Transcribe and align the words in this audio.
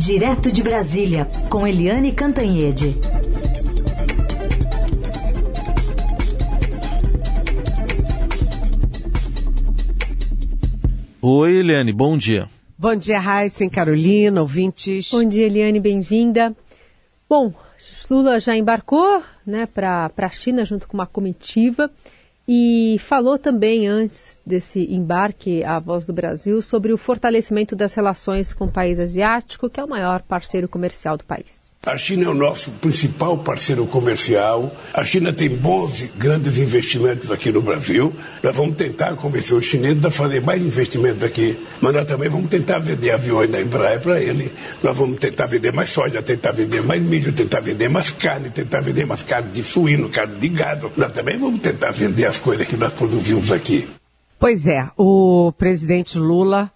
Direto 0.00 0.50
de 0.50 0.62
Brasília, 0.62 1.28
com 1.50 1.66
Eliane 1.66 2.10
Cantanhede. 2.12 2.96
Oi, 11.20 11.52
Eliane, 11.52 11.92
bom 11.92 12.16
dia. 12.16 12.48
Bom 12.78 12.96
dia, 12.96 13.18
Raíssa, 13.18 13.68
Carolina, 13.68 14.40
ouvintes. 14.40 15.10
Bom 15.10 15.22
dia, 15.22 15.44
Eliane, 15.44 15.78
bem-vinda. 15.78 16.56
Bom, 17.28 17.52
Lula 18.10 18.40
já 18.40 18.56
embarcou 18.56 19.22
né, 19.46 19.66
para 19.66 20.10
a 20.16 20.30
China 20.30 20.64
junto 20.64 20.88
com 20.88 20.94
uma 20.94 21.06
comitiva 21.06 21.90
e 22.52 22.98
falou 22.98 23.38
também 23.38 23.86
antes 23.86 24.40
desse 24.44 24.92
embarque 24.92 25.62
à 25.62 25.78
Voz 25.78 26.04
do 26.04 26.12
Brasil 26.12 26.60
sobre 26.60 26.92
o 26.92 26.98
fortalecimento 26.98 27.76
das 27.76 27.94
relações 27.94 28.52
com 28.52 28.64
o 28.64 28.72
país 28.72 28.98
asiático, 28.98 29.70
que 29.70 29.78
é 29.78 29.84
o 29.84 29.88
maior 29.88 30.20
parceiro 30.22 30.68
comercial 30.68 31.16
do 31.16 31.24
país. 31.24 31.59
A 31.86 31.96
China 31.96 32.24
é 32.24 32.28
o 32.28 32.34
nosso 32.34 32.70
principal 32.72 33.38
parceiro 33.38 33.86
comercial. 33.86 34.70
A 34.92 35.02
China 35.02 35.32
tem 35.32 35.48
bons 35.48 36.06
grandes 36.14 36.58
investimentos 36.58 37.30
aqui 37.30 37.50
no 37.50 37.62
Brasil. 37.62 38.12
Nós 38.42 38.54
vamos 38.54 38.76
tentar 38.76 39.16
convencer 39.16 39.56
os 39.56 39.64
chineses 39.64 40.04
a 40.04 40.10
fazer 40.10 40.42
mais 40.42 40.60
investimentos 40.60 41.22
aqui. 41.22 41.58
Mas 41.80 41.94
nós 41.94 42.06
também 42.06 42.28
vamos 42.28 42.50
tentar 42.50 42.80
vender 42.80 43.12
aviões 43.12 43.48
da 43.48 43.62
Embraer 43.62 43.98
para 43.98 44.20
ele. 44.20 44.52
Nós 44.82 44.94
vamos 44.94 45.18
tentar 45.18 45.46
vender 45.46 45.72
mais 45.72 45.88
soja, 45.88 46.22
tentar 46.22 46.52
vender 46.52 46.82
mais 46.82 47.00
milho, 47.00 47.32
tentar 47.32 47.60
vender 47.60 47.88
mais 47.88 48.10
carne, 48.10 48.50
tentar 48.50 48.82
vender 48.82 49.06
mais 49.06 49.22
carne 49.22 49.50
de 49.50 49.62
suíno, 49.62 50.10
carne 50.10 50.38
de 50.38 50.48
gado. 50.50 50.92
Nós 50.98 51.10
também 51.12 51.38
vamos 51.38 51.62
tentar 51.62 51.92
vender 51.92 52.26
as 52.26 52.36
coisas 52.36 52.66
que 52.66 52.76
nós 52.76 52.92
produzimos 52.92 53.50
aqui. 53.50 53.88
Pois 54.38 54.66
é, 54.66 54.86
o 54.98 55.50
presidente 55.56 56.18
Lula 56.18 56.70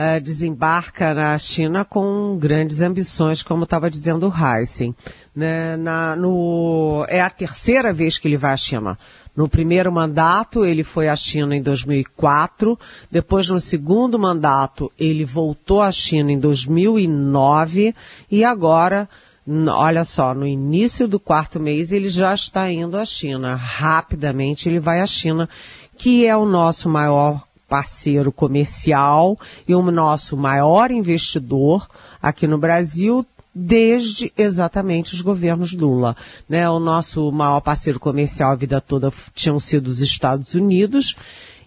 uh, 0.00 0.20
desembarca 0.20 1.12
na 1.12 1.36
China 1.36 1.84
com 1.84 2.36
grandes 2.38 2.80
ambições, 2.80 3.42
como 3.42 3.64
estava 3.64 3.90
dizendo 3.90 4.28
o 4.28 4.32
Heisen. 4.32 4.94
Né, 5.36 5.76
na, 5.76 6.16
no, 6.16 7.04
é 7.08 7.20
a 7.20 7.30
terceira 7.30 7.92
vez 7.92 8.18
que 8.18 8.26
ele 8.26 8.36
vai 8.36 8.52
à 8.52 8.56
China. 8.56 8.98
No 9.36 9.48
primeiro 9.48 9.92
mandato, 9.92 10.64
ele 10.64 10.82
foi 10.82 11.08
à 11.08 11.14
China 11.14 11.54
em 11.54 11.62
2004. 11.62 12.78
Depois, 13.10 13.48
no 13.48 13.60
segundo 13.60 14.18
mandato, 14.18 14.90
ele 14.98 15.24
voltou 15.24 15.82
à 15.82 15.92
China 15.92 16.32
em 16.32 16.38
2009. 16.38 17.94
E 18.30 18.42
agora, 18.42 19.08
olha 19.68 20.04
só, 20.04 20.34
no 20.34 20.46
início 20.46 21.06
do 21.06 21.20
quarto 21.20 21.60
mês, 21.60 21.92
ele 21.92 22.08
já 22.08 22.34
está 22.34 22.70
indo 22.70 22.96
à 22.96 23.04
China. 23.04 23.54
Rapidamente, 23.54 24.68
ele 24.68 24.80
vai 24.80 25.00
à 25.00 25.06
China, 25.06 25.48
que 25.96 26.26
é 26.26 26.36
o 26.36 26.44
nosso 26.44 26.88
maior 26.88 27.40
parceiro 27.70 28.32
comercial 28.32 29.38
e 29.66 29.72
o 29.76 29.90
nosso 29.92 30.36
maior 30.36 30.90
investidor 30.90 31.86
aqui 32.20 32.48
no 32.48 32.58
Brasil 32.58 33.24
desde 33.54 34.32
exatamente 34.36 35.14
os 35.14 35.20
governos 35.20 35.72
Lula. 35.72 36.16
Né? 36.48 36.68
O 36.68 36.80
nosso 36.80 37.30
maior 37.30 37.60
parceiro 37.60 38.00
comercial 38.00 38.50
a 38.50 38.56
vida 38.56 38.80
toda 38.80 39.12
tinham 39.32 39.60
sido 39.60 39.86
os 39.86 40.00
Estados 40.00 40.54
Unidos 40.54 41.14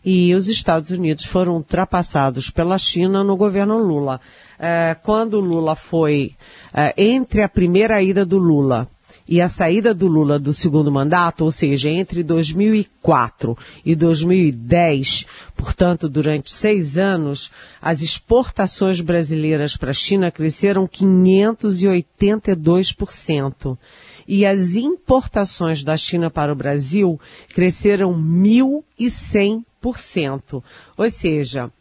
e 0.03 0.35
os 0.35 0.49
Estados 0.49 0.89
Unidos 0.89 1.23
foram 1.23 1.53
ultrapassados 1.53 2.49
pela 2.49 2.77
China 2.77 3.23
no 3.23 3.37
governo 3.37 3.77
Lula. 3.77 4.19
É, 4.59 4.97
quando 5.01 5.39
Lula 5.39 5.75
foi, 5.75 6.35
é, 6.73 6.93
entre 6.97 7.41
a 7.41 7.47
primeira 7.47 8.01
ida 8.01 8.25
do 8.25 8.37
Lula 8.37 8.89
e 9.27 9.41
a 9.41 9.49
saída 9.49 9.93
do 9.93 10.07
Lula 10.07 10.39
do 10.39 10.51
segundo 10.51 10.91
mandato, 10.91 11.43
ou 11.43 11.51
seja, 11.51 11.87
entre 11.89 12.23
2004 12.23 13.55
e 13.85 13.93
2010, 13.95 15.27
portanto, 15.55 16.09
durante 16.09 16.51
seis 16.51 16.97
anos, 16.97 17.51
as 17.81 18.01
exportações 18.01 18.99
brasileiras 19.01 19.77
para 19.77 19.91
a 19.91 19.93
China 19.93 20.31
cresceram 20.31 20.87
582%. 20.87 23.77
E 24.27 24.45
as 24.45 24.75
importações 24.75 25.81
da 25.83 25.95
China 25.97 26.29
para 26.29 26.53
o 26.53 26.55
Brasil 26.55 27.19
cresceram 27.53 28.13
1.100%. 28.13 30.63
Ou 30.97 31.09
seja, 31.09 31.71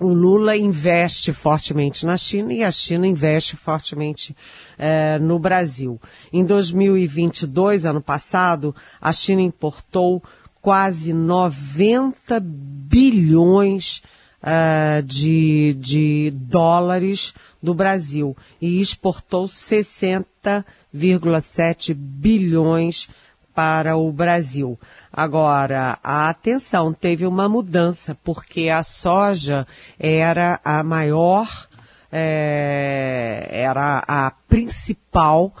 o 0.00 0.08
Lula 0.08 0.56
investe 0.56 1.32
fortemente 1.32 2.06
na 2.06 2.16
China 2.16 2.54
e 2.54 2.64
a 2.64 2.70
China 2.70 3.06
investe 3.06 3.54
fortemente 3.54 4.34
eh, 4.78 5.18
no 5.18 5.38
Brasil. 5.38 6.00
Em 6.32 6.42
2022, 6.44 7.84
ano 7.84 8.00
passado, 8.00 8.74
a 9.00 9.12
China 9.12 9.42
importou 9.42 10.22
quase 10.60 11.12
90 11.12 12.40
bilhões 12.40 14.02
uh, 14.42 15.02
de, 15.02 15.74
de 15.78 16.32
dólares 16.34 17.34
do 17.62 17.74
Brasil 17.74 18.34
e 18.60 18.80
exportou 18.80 19.46
60,7 19.46 21.94
bilhões 21.94 23.08
para 23.54 23.96
o 23.96 24.10
Brasil. 24.12 24.76
Agora, 25.12 25.98
a 26.04 26.28
atenção, 26.28 26.92
teve 26.92 27.26
uma 27.26 27.48
mudança, 27.48 28.16
porque 28.22 28.68
a 28.68 28.82
soja 28.84 29.66
era 29.98 30.60
a 30.64 30.84
maior, 30.84 31.48
é, 32.12 33.48
era 33.50 34.04
a 34.06 34.30
principal, 34.48 35.52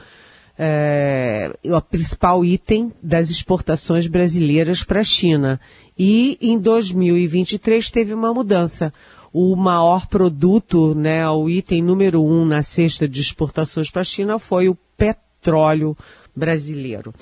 é, 0.56 1.52
o 1.64 1.80
principal 1.80 2.44
item 2.44 2.92
das 3.02 3.28
exportações 3.28 4.06
brasileiras 4.06 4.84
para 4.84 5.00
a 5.00 5.04
China. 5.04 5.60
E 5.98 6.38
em 6.40 6.56
2023 6.56 7.90
teve 7.90 8.14
uma 8.14 8.32
mudança. 8.32 8.94
O 9.32 9.56
maior 9.56 10.06
produto, 10.06 10.94
né, 10.94 11.28
o 11.28 11.48
item 11.48 11.82
número 11.82 12.24
um 12.24 12.44
na 12.44 12.62
cesta 12.62 13.08
de 13.08 13.20
exportações 13.20 13.90
para 13.90 14.02
a 14.02 14.04
China 14.04 14.38
foi 14.38 14.68
o 14.68 14.78
petróleo 14.96 15.96
brasileiro. 16.34 17.12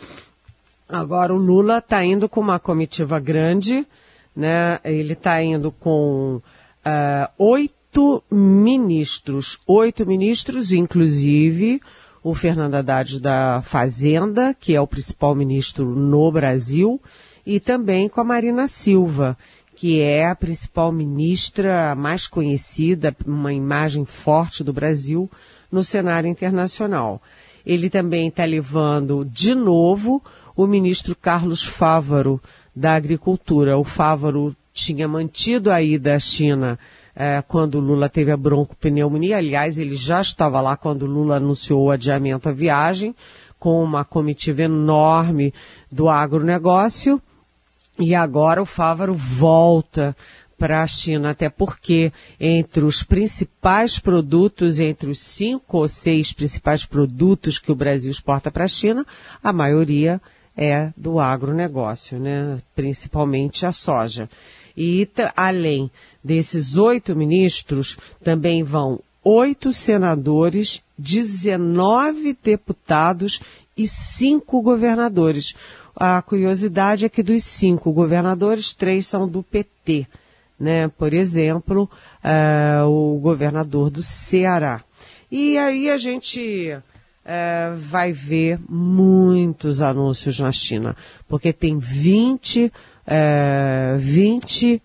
Agora 0.88 1.34
o 1.34 1.36
Lula 1.36 1.78
está 1.78 2.02
indo 2.02 2.28
com 2.30 2.40
uma 2.40 2.58
comitiva 2.58 3.20
grande, 3.20 3.86
né? 4.34 4.78
Ele 4.82 5.12
está 5.12 5.42
indo 5.42 5.70
com 5.70 6.36
uh, 6.36 7.28
oito 7.36 8.24
ministros, 8.30 9.58
oito 9.66 10.06
ministros, 10.06 10.72
inclusive 10.72 11.80
o 12.22 12.34
Fernando 12.34 12.74
Haddad 12.74 13.20
da 13.20 13.60
Fazenda, 13.62 14.54
que 14.58 14.74
é 14.74 14.80
o 14.80 14.86
principal 14.86 15.34
ministro 15.34 15.84
no 15.84 16.32
Brasil, 16.32 17.00
e 17.44 17.60
também 17.60 18.08
com 18.08 18.20
a 18.22 18.24
Marina 18.24 18.66
Silva, 18.66 19.36
que 19.74 20.00
é 20.00 20.26
a 20.26 20.34
principal 20.34 20.90
ministra 20.90 21.94
mais 21.94 22.26
conhecida, 22.26 23.14
uma 23.26 23.52
imagem 23.52 24.04
forte 24.04 24.64
do 24.64 24.72
Brasil 24.72 25.30
no 25.70 25.84
cenário 25.84 26.28
internacional. 26.28 27.22
Ele 27.64 27.90
também 27.90 28.28
está 28.28 28.44
levando 28.44 29.24
de 29.24 29.54
novo 29.54 30.22
o 30.58 30.66
ministro 30.66 31.14
Carlos 31.14 31.62
Fávaro 31.62 32.42
da 32.74 32.96
Agricultura. 32.96 33.78
O 33.78 33.84
Fávaro 33.84 34.56
tinha 34.72 35.06
mantido 35.06 35.70
a 35.70 35.80
ida 35.80 36.16
à 36.16 36.18
China 36.18 36.76
eh, 37.14 37.40
quando 37.46 37.78
Lula 37.78 38.08
teve 38.08 38.32
a 38.32 38.36
broncopneumonia. 38.36 39.36
Aliás, 39.36 39.78
ele 39.78 39.94
já 39.94 40.20
estava 40.20 40.60
lá 40.60 40.76
quando 40.76 41.06
Lula 41.06 41.36
anunciou 41.36 41.84
o 41.84 41.90
adiamento 41.92 42.48
à 42.48 42.52
viagem, 42.52 43.14
com 43.56 43.80
uma 43.84 44.04
comitiva 44.04 44.62
enorme 44.62 45.54
do 45.92 46.08
agronegócio. 46.08 47.22
E 47.96 48.12
agora 48.12 48.60
o 48.60 48.66
Fávaro 48.66 49.14
volta 49.14 50.16
para 50.58 50.82
a 50.82 50.86
China, 50.88 51.30
até 51.30 51.48
porque 51.48 52.12
entre 52.40 52.82
os 52.82 53.04
principais 53.04 54.00
produtos, 54.00 54.80
entre 54.80 55.08
os 55.08 55.20
cinco 55.20 55.78
ou 55.78 55.88
seis 55.88 56.32
principais 56.32 56.84
produtos 56.84 57.60
que 57.60 57.70
o 57.70 57.76
Brasil 57.76 58.10
exporta 58.10 58.50
para 58.50 58.64
a 58.64 58.68
China, 58.68 59.06
a 59.40 59.52
maioria 59.52 60.20
é 60.24 60.37
do 60.96 61.20
agronegócio, 61.20 62.18
né? 62.18 62.58
principalmente 62.74 63.64
a 63.64 63.72
soja. 63.72 64.28
E 64.76 65.08
além 65.36 65.90
desses 66.22 66.76
oito 66.76 67.14
ministros, 67.14 67.96
também 68.22 68.62
vão 68.62 69.00
oito 69.22 69.72
senadores, 69.72 70.82
19 70.96 72.36
deputados 72.42 73.40
e 73.76 73.86
cinco 73.86 74.60
governadores. 74.60 75.54
A 75.94 76.20
curiosidade 76.22 77.04
é 77.04 77.08
que 77.08 77.22
dos 77.22 77.44
cinco 77.44 77.92
governadores, 77.92 78.72
três 78.72 79.06
são 79.06 79.28
do 79.28 79.42
PT. 79.42 80.06
Né? 80.58 80.88
Por 80.88 81.12
exemplo, 81.12 81.88
uh, 82.24 82.86
o 82.86 83.18
governador 83.18 83.90
do 83.90 84.02
Ceará. 84.02 84.82
E 85.30 85.58
aí 85.58 85.90
a 85.90 85.98
gente 85.98 86.76
é, 87.30 87.70
vai 87.76 88.10
ver 88.10 88.58
muitos 88.66 89.82
anúncios 89.82 90.40
na 90.40 90.50
China, 90.50 90.96
porque 91.28 91.52
tem 91.52 91.78
20, 91.78 92.72
é, 93.06 93.96
20 93.98 94.82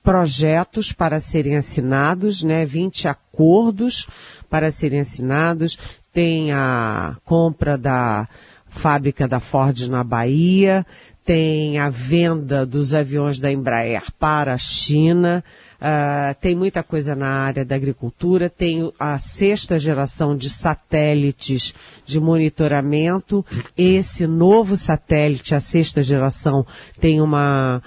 projetos 0.00 0.92
para 0.92 1.18
serem 1.18 1.56
assinados, 1.56 2.44
né, 2.44 2.64
20 2.64 3.08
acordos 3.08 4.06
para 4.48 4.70
serem 4.70 5.00
assinados, 5.00 5.76
tem 6.12 6.52
a 6.52 7.16
compra 7.24 7.76
da 7.76 8.28
fábrica 8.68 9.26
da 9.26 9.40
Ford 9.40 9.88
na 9.88 10.04
Bahia, 10.04 10.86
tem 11.24 11.76
a 11.78 11.90
venda 11.90 12.64
dos 12.64 12.94
aviões 12.94 13.40
da 13.40 13.50
Embraer 13.50 14.04
para 14.16 14.54
a 14.54 14.58
China, 14.58 15.42
Uh, 15.80 16.34
tem 16.42 16.54
muita 16.54 16.82
coisa 16.82 17.16
na 17.16 17.26
área 17.26 17.64
da 17.64 17.74
agricultura, 17.74 18.50
tem 18.50 18.92
a 18.98 19.18
sexta 19.18 19.78
geração 19.78 20.36
de 20.36 20.50
satélites 20.50 21.74
de 22.04 22.20
monitoramento. 22.20 23.42
Esse 23.78 24.26
novo 24.26 24.76
satélite, 24.76 25.54
a 25.54 25.60
sexta 25.60 26.02
geração, 26.02 26.66
tem 27.00 27.22
uma, 27.22 27.82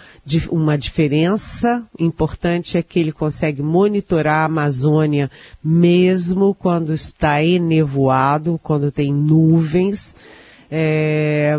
uma 0.49 0.75
diferença 0.75 1.83
importante, 1.99 2.79
é 2.79 2.81
que 2.81 2.99
ele 2.99 3.11
consegue 3.11 3.61
monitorar 3.61 4.41
a 4.41 4.45
Amazônia 4.45 5.29
mesmo 5.63 6.55
quando 6.55 6.95
está 6.95 7.43
enevoado, 7.43 8.59
quando 8.63 8.91
tem 8.91 9.13
nuvens. 9.13 10.15
É, 10.71 11.55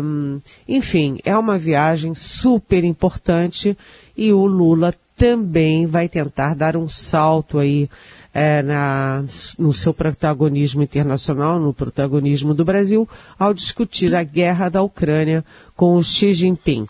enfim, 0.67 1.19
é 1.23 1.37
uma 1.37 1.57
viagem 1.57 2.13
super 2.13 2.83
importante 2.83 3.77
e 4.17 4.33
o 4.33 4.45
Lula 4.45 4.93
também 5.15 5.85
vai 5.85 6.09
tentar 6.09 6.55
dar 6.55 6.75
um 6.75 6.89
salto 6.89 7.57
aí 7.57 7.89
é, 8.33 8.61
na, 8.61 9.23
no 9.57 9.71
seu 9.71 9.93
protagonismo 9.93 10.83
internacional, 10.83 11.59
no 11.59 11.73
protagonismo 11.73 12.53
do 12.53 12.65
Brasil, 12.65 13.07
ao 13.39 13.53
discutir 13.53 14.13
a 14.13 14.23
guerra 14.23 14.67
da 14.67 14.81
Ucrânia 14.81 15.43
com 15.75 15.95
o 15.95 16.03
Xi 16.03 16.33
Jinping. 16.33 16.85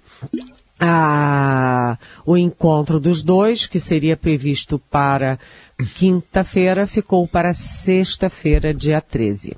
o 2.25 2.36
encontro 2.36 3.00
dos 3.00 3.22
dois, 3.22 3.68
que 3.68 3.80
seria 3.80 4.18
previsto 4.18 4.80
para 4.89 5.38
quinta-feira, 5.95 6.88
ficou 6.88 7.28
para 7.28 7.54
sexta-feira, 7.54 8.74
dia 8.74 9.00
13. 9.00 9.56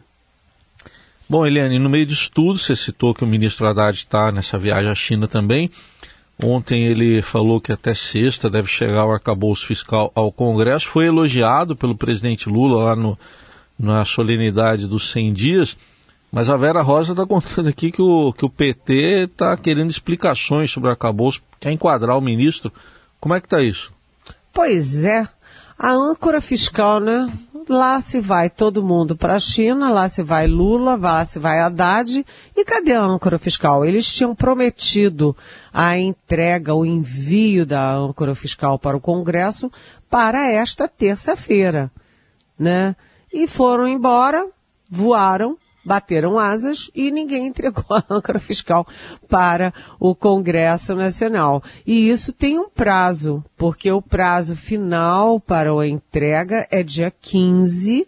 Bom, 1.30 1.46
Eliane, 1.46 1.80
no 1.80 1.90
meio 1.90 2.06
disso 2.06 2.30
tudo, 2.34 2.58
você 2.58 2.75
citou 2.75 3.13
que 3.13 3.24
o 3.24 3.28
ministro 3.28 3.68
Haddad 3.68 3.98
está 3.98 4.31
nessa 4.31 4.58
viagem 4.58 4.90
à 4.90 4.96
China 4.96 5.28
também. 5.28 5.70
Ontem 6.44 6.84
ele 6.84 7.22
falou 7.22 7.60
que 7.60 7.72
até 7.72 7.95
sexta 7.95 8.50
deve 8.50 8.68
chegar 8.68 9.06
o 9.06 9.12
arcabouço 9.12 9.66
fiscal 9.66 10.12
ao 10.13 10.31
Congresso. 10.31 10.88
Foi 10.88 11.06
elogiado 11.06 11.75
pelo 11.75 11.98
presidente 11.98 12.48
Lula 12.48 12.84
lá 12.84 12.95
no, 12.95 13.18
na 13.78 14.06
solenidade 14.06 14.86
dos 14.86 15.10
100 15.10 15.34
dias. 15.34 15.78
Mas 16.31 16.50
a 16.50 16.57
Vera 16.57 16.81
Rosa 16.81 17.13
está 17.13 17.25
contando 17.25 17.69
aqui 17.69 17.92
que 17.92 18.01
o, 18.01 18.31
que 18.34 18.45
o 18.45 18.50
PT 18.50 19.24
está 19.24 19.57
querendo 19.57 19.89
explicações 19.89 20.69
sobre 20.69 20.89
o 20.89 20.92
arcabouço, 20.92 21.42
quer 21.60 21.72
enquadrar 21.72 22.18
o 22.18 22.22
ministro. 22.22 22.72
Como 23.19 23.34
é 23.34 23.39
que 23.39 23.48
está 23.48 23.63
isso? 23.63 23.92
Pois 24.54 25.04
é. 25.04 25.28
A 25.80 25.92
âncora 25.92 26.42
fiscal, 26.42 27.00
né? 27.00 27.28
Lá 27.68 28.00
se 28.00 28.22
vai 28.22 28.50
todo 28.50 28.81
mundo 28.81 29.16
para 29.16 29.36
a 29.36 29.40
China, 29.40 29.90
lá 29.90 30.08
se 30.08 30.24
vai 30.24 30.48
Lula, 30.48 30.96
lá 30.96 31.25
se 31.25 31.38
vai 31.38 31.60
Haddad. 31.60 32.25
E 32.56 32.64
cadê 32.64 32.94
a 32.94 33.02
âncora 33.02 33.38
fiscal? 33.38 33.84
Eles 33.84 34.12
tinham 34.12 34.34
prometido 34.34 35.36
a 35.74 35.98
entrega, 35.98 36.74
o 36.74 36.86
envio 36.86 37.66
da 37.66 37.94
âncora 37.94 38.34
fiscal 38.34 38.80
para 38.80 38.96
o 38.96 39.02
Congresso 39.02 39.69
para 40.10 40.50
esta 40.50 40.88
terça-feira, 40.88 41.92
né? 42.58 42.96
E 43.34 43.48
foram 43.48 43.86
embora, 43.86 44.48
voaram, 44.90 45.58
bateram 45.88 46.38
asas 46.38 46.92
e 46.94 47.10
ninguém 47.10 47.48
entregou 47.48 47.86
a 47.89 48.04
âncora 48.10 48.39
fiscal 48.39 48.86
para 49.30 49.74
o 50.00 50.13
Congresso 50.13 50.94
Nacional. 50.94 51.63
E 51.86 52.10
isso 52.10 52.34
tem 52.34 52.60
um 52.60 52.69
prazo, 52.69 53.44
porque 53.56 53.89
o 53.89 54.01
prazo 54.01 54.56
final 54.56 55.39
para 55.39 55.72
a 55.72 55.88
entrega 55.88 56.68
é 56.69 56.84
dia 56.84 57.10
15, 57.10 58.06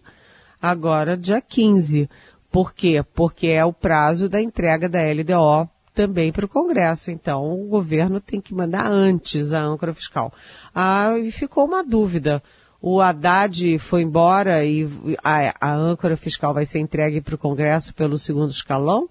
agora 0.60 1.16
dia 1.16 1.40
15. 1.40 2.08
Por 2.52 2.74
quê? 2.74 3.02
Porque 3.14 3.46
é 3.46 3.64
o 3.64 3.72
prazo 3.72 4.28
da 4.28 4.40
entrega 4.42 4.88
da 4.88 5.00
LDO 5.00 5.68
também 5.94 6.32
para 6.32 6.44
o 6.44 6.48
Congresso. 6.48 7.10
Então, 7.10 7.60
o 7.62 7.68
governo 7.68 8.20
tem 8.20 8.40
que 8.40 8.54
mandar 8.54 8.90
antes 8.90 9.52
a 9.52 9.62
âncora 9.62 9.94
fiscal. 9.94 10.32
Ah, 10.74 11.16
e 11.18 11.30
ficou 11.30 11.64
uma 11.64 11.82
dúvida 11.82 12.42
o 12.82 13.00
Haddad 13.00 13.78
foi 13.78 14.02
embora 14.02 14.64
e 14.64 14.88
a, 15.22 15.54
a 15.60 15.74
âncora 15.74 16.16
fiscal 16.16 16.54
vai 16.54 16.64
ser 16.64 16.78
entregue 16.78 17.20
para 17.20 17.34
o 17.34 17.38
Congresso 17.38 17.92
pelo 17.92 18.16
segundo 18.16 18.50
escalão? 18.50 19.08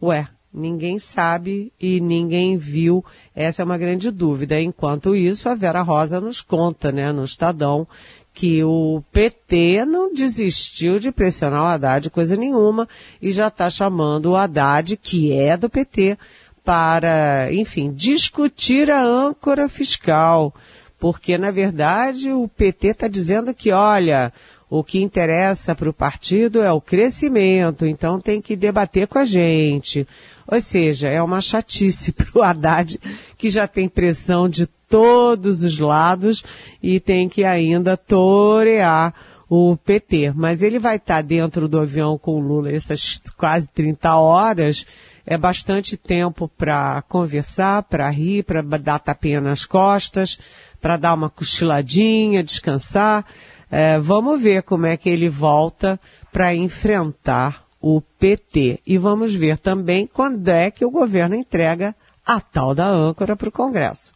Ué, 0.00 0.28
ninguém 0.54 0.98
sabe 0.98 1.72
e 1.80 2.00
ninguém 2.00 2.56
viu. 2.56 3.04
Essa 3.34 3.62
é 3.62 3.64
uma 3.64 3.76
grande 3.76 4.10
dúvida. 4.10 4.60
Enquanto 4.60 5.16
isso, 5.16 5.48
a 5.48 5.54
Vera 5.54 5.82
Rosa 5.82 6.20
nos 6.20 6.40
conta, 6.40 6.92
né, 6.92 7.10
no 7.10 7.24
Estadão, 7.24 7.88
que 8.32 8.62
o 8.62 9.02
PT 9.10 9.84
não 9.84 10.12
desistiu 10.12 10.98
de 10.98 11.10
pressionar 11.10 11.62
o 11.62 11.66
Haddad 11.66 12.10
coisa 12.10 12.36
nenhuma 12.36 12.88
e 13.20 13.32
já 13.32 13.48
está 13.48 13.68
chamando 13.68 14.26
o 14.26 14.36
Haddad, 14.36 14.96
que 14.96 15.32
é 15.32 15.56
do 15.56 15.70
PT, 15.70 16.18
para, 16.62 17.52
enfim, 17.52 17.92
discutir 17.92 18.90
a 18.90 19.02
âncora 19.02 19.68
fiscal 19.68 20.54
porque 20.98 21.36
na 21.36 21.50
verdade 21.50 22.32
o 22.32 22.48
PT 22.48 22.88
está 22.88 23.08
dizendo 23.08 23.52
que, 23.54 23.70
olha, 23.70 24.32
o 24.68 24.82
que 24.82 25.00
interessa 25.00 25.74
para 25.74 25.88
o 25.88 25.94
partido 25.94 26.60
é 26.60 26.72
o 26.72 26.80
crescimento, 26.80 27.86
então 27.86 28.20
tem 28.20 28.40
que 28.40 28.56
debater 28.56 29.06
com 29.06 29.18
a 29.18 29.24
gente. 29.24 30.06
Ou 30.46 30.60
seja, 30.60 31.08
é 31.08 31.22
uma 31.22 31.40
chatice 31.40 32.10
para 32.12 32.28
o 32.34 32.42
Haddad, 32.42 32.98
que 33.36 33.48
já 33.48 33.66
tem 33.66 33.88
pressão 33.88 34.48
de 34.48 34.66
todos 34.88 35.62
os 35.62 35.78
lados 35.78 36.44
e 36.82 37.00
tem 37.00 37.28
que 37.28 37.44
ainda 37.44 37.96
torear 37.96 39.14
o 39.48 39.76
PT. 39.76 40.32
Mas 40.34 40.62
ele 40.62 40.78
vai 40.78 40.96
estar 40.96 41.16
tá 41.16 41.22
dentro 41.22 41.68
do 41.68 41.78
avião 41.78 42.18
com 42.18 42.32
o 42.32 42.40
Lula 42.40 42.72
essas 42.72 43.20
quase 43.36 43.68
30 43.68 44.16
horas. 44.16 44.86
É 45.26 45.36
bastante 45.36 45.96
tempo 45.96 46.48
para 46.48 47.02
conversar, 47.08 47.82
para 47.82 48.08
rir, 48.08 48.44
para 48.44 48.62
dar 48.62 49.00
tapinha 49.00 49.40
nas 49.40 49.64
costas, 49.64 50.38
para 50.80 50.96
dar 50.96 51.14
uma 51.14 51.28
cochiladinha, 51.28 52.44
descansar. 52.44 53.26
É, 53.68 53.98
vamos 53.98 54.40
ver 54.40 54.62
como 54.62 54.86
é 54.86 54.96
que 54.96 55.08
ele 55.08 55.28
volta 55.28 55.98
para 56.30 56.54
enfrentar 56.54 57.66
o 57.80 58.00
PT. 58.00 58.80
E 58.86 58.96
vamos 58.96 59.34
ver 59.34 59.58
também 59.58 60.06
quando 60.06 60.48
é 60.48 60.70
que 60.70 60.84
o 60.84 60.90
governo 60.90 61.34
entrega 61.34 61.94
a 62.24 62.40
tal 62.40 62.74
da 62.74 62.86
âncora 62.86 63.36
para 63.36 63.48
o 63.48 63.52
Congresso. 63.52 64.12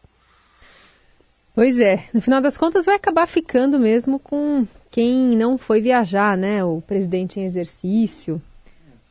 Pois 1.55 1.81
é, 1.81 2.05
no 2.15 2.21
final 2.21 2.41
das 2.41 2.57
contas 2.57 2.87
vai 2.87 2.95
acabar 2.95 3.27
ficando 3.27 3.79
mesmo 3.79 4.19
com 4.19 4.67
quem 4.91 5.37
não 5.37 5.59
foi 5.59 5.81
viajar, 5.81 6.37
né? 6.37 6.65
O 6.65 6.81
presidente 6.81 7.39
em 7.39 7.45
exercício, 7.45 8.41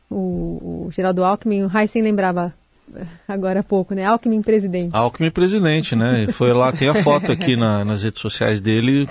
o, 0.10 0.86
o 0.88 0.92
Geraldo 0.92 1.24
Alckmin, 1.24 1.64
o 1.64 1.78
Heisen 1.78 2.02
lembrava 2.02 2.54
agora 3.28 3.60
há 3.60 3.64
pouco, 3.64 3.94
né? 3.94 4.06
Alckmin 4.06 4.42
presidente. 4.42 4.90
Alckmin 4.94 5.32
presidente, 5.32 5.96
né? 5.96 6.28
Foi 6.32 6.52
lá, 6.54 6.72
tem 6.72 6.90
a 6.90 6.96
foto 7.04 7.32
aqui 7.32 7.56
na, 7.56 7.86
nas 7.86 8.04
redes 8.04 8.22
sociais 8.22 8.60
dele 8.60 9.08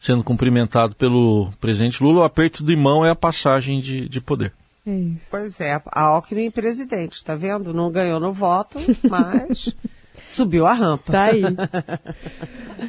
sendo 0.00 0.22
cumprimentado 0.22 0.94
pelo 0.94 1.50
presidente 1.60 2.02
Lula. 2.02 2.20
O 2.22 2.24
aperto 2.24 2.64
de 2.64 2.76
mão 2.76 3.04
é 3.04 3.10
a 3.10 3.16
passagem 3.16 3.80
de, 3.80 4.08
de 4.08 4.20
poder. 4.20 4.52
É 4.86 5.10
pois 5.30 5.60
é, 5.60 5.80
a 5.86 6.00
Alckmin 6.02 6.50
presidente, 6.50 7.22
tá 7.24 7.34
vendo? 7.34 7.74
Não 7.74 7.90
ganhou 7.90 8.18
no 8.18 8.32
voto, 8.32 8.78
mas 9.08 9.74
subiu 10.24 10.66
a 10.66 10.72
rampa. 10.72 11.12
Tá 11.12 11.24
aí. 11.24 11.42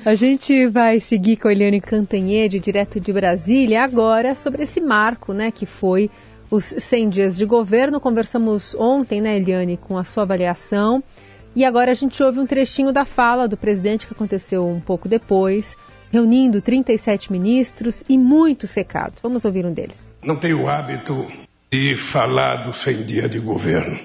A 0.05 0.15
gente 0.15 0.67
vai 0.67 0.99
seguir 0.99 1.37
com 1.37 1.47
a 1.47 1.51
Eliane 1.51 1.81
Cantanhede, 1.81 2.59
direto 2.59 2.99
de 2.99 3.11
Brasília, 3.11 3.83
agora 3.83 4.35
sobre 4.35 4.63
esse 4.63 4.79
marco, 4.79 5.33
né, 5.33 5.51
que 5.51 5.65
foi 5.65 6.09
os 6.49 6.65
100 6.65 7.09
dias 7.09 7.37
de 7.37 7.45
governo. 7.45 7.99
Conversamos 7.99 8.75
ontem, 8.75 9.21
né, 9.21 9.37
Eliane, 9.37 9.77
com 9.77 9.97
a 9.97 10.03
sua 10.03 10.23
avaliação. 10.23 11.03
E 11.55 11.65
agora 11.65 11.91
a 11.91 11.95
gente 11.95 12.21
ouve 12.21 12.39
um 12.39 12.45
trechinho 12.45 12.91
da 12.91 13.05
fala 13.05 13.47
do 13.47 13.57
presidente 13.57 14.07
que 14.07 14.13
aconteceu 14.13 14.67
um 14.67 14.79
pouco 14.79 15.09
depois, 15.09 15.75
reunindo 16.11 16.61
37 16.61 17.31
ministros 17.31 18.03
e 18.07 18.17
muitos 18.17 18.73
recados. 18.73 19.21
Vamos 19.21 19.45
ouvir 19.45 19.65
um 19.65 19.73
deles. 19.73 20.13
Não 20.23 20.35
tenho 20.35 20.63
o 20.63 20.69
hábito 20.69 21.27
de 21.71 21.95
falar 21.95 22.65
dos 22.65 22.77
100 22.77 23.03
dias 23.03 23.31
de 23.31 23.39
governo. 23.39 23.99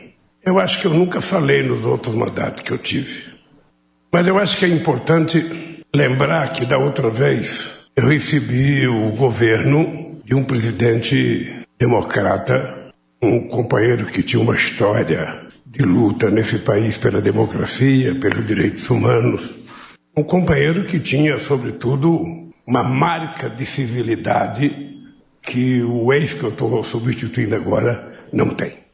Eu 0.44 0.58
acho 0.58 0.80
que 0.80 0.86
eu 0.86 0.92
nunca 0.92 1.20
falei 1.20 1.62
nos 1.62 1.84
outros 1.84 2.14
mandatos 2.14 2.62
que 2.62 2.70
eu 2.70 2.78
tive. 2.78 3.34
Mas 4.12 4.26
eu 4.26 4.38
acho 4.38 4.56
que 4.58 4.64
é 4.64 4.68
importante 4.68 5.82
lembrar 5.94 6.52
que 6.52 6.66
da 6.66 6.78
outra 6.78 7.08
vez 7.08 7.72
eu 7.96 8.08
recebi 8.08 8.86
o 8.86 9.12
governo 9.12 10.18
de 10.24 10.34
um 10.34 10.44
presidente 10.44 11.63
democrata, 11.78 12.92
um 13.22 13.48
companheiro 13.48 14.06
que 14.06 14.22
tinha 14.22 14.42
uma 14.42 14.54
história 14.54 15.42
de 15.66 15.84
luta 15.84 16.30
nesse 16.30 16.58
país 16.58 16.96
pela 16.98 17.20
democracia, 17.20 18.18
pelos 18.18 18.46
direitos 18.46 18.88
humanos, 18.88 19.52
um 20.16 20.22
companheiro 20.22 20.84
que 20.84 21.00
tinha, 21.00 21.40
sobretudo, 21.40 22.52
uma 22.66 22.82
marca 22.82 23.50
de 23.50 23.66
civilidade 23.66 24.94
que 25.42 25.82
o 25.82 26.12
ex 26.12 26.32
que 26.32 26.44
eu 26.44 26.50
estou 26.50 26.82
substituindo 26.84 27.54
agora 27.54 28.12
não 28.32 28.50
tem. 28.50 28.84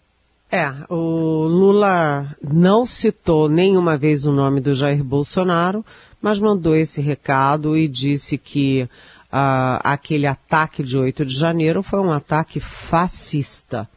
É, 0.51 0.73
o 0.89 1.47
Lula 1.47 2.35
não 2.43 2.85
citou 2.85 3.49
nenhuma 3.49 3.97
vez 3.97 4.27
o 4.27 4.33
nome 4.33 4.61
do 4.61 4.75
Jair 4.75 5.05
Bolsonaro, 5.05 5.85
mas 6.21 6.41
mandou 6.41 6.75
esse 6.75 7.01
recado 7.01 7.77
e 7.77 7.87
disse 7.87 8.37
que 8.37 8.89
aquele 9.31 10.27
ataque 10.27 10.83
de 10.83 10.99
8 10.99 11.25
de 11.25 11.35
janeiro 11.35 11.83
foi 11.83 12.01
um 12.01 12.11
ataque 12.11 12.59
fascista, 12.59 13.89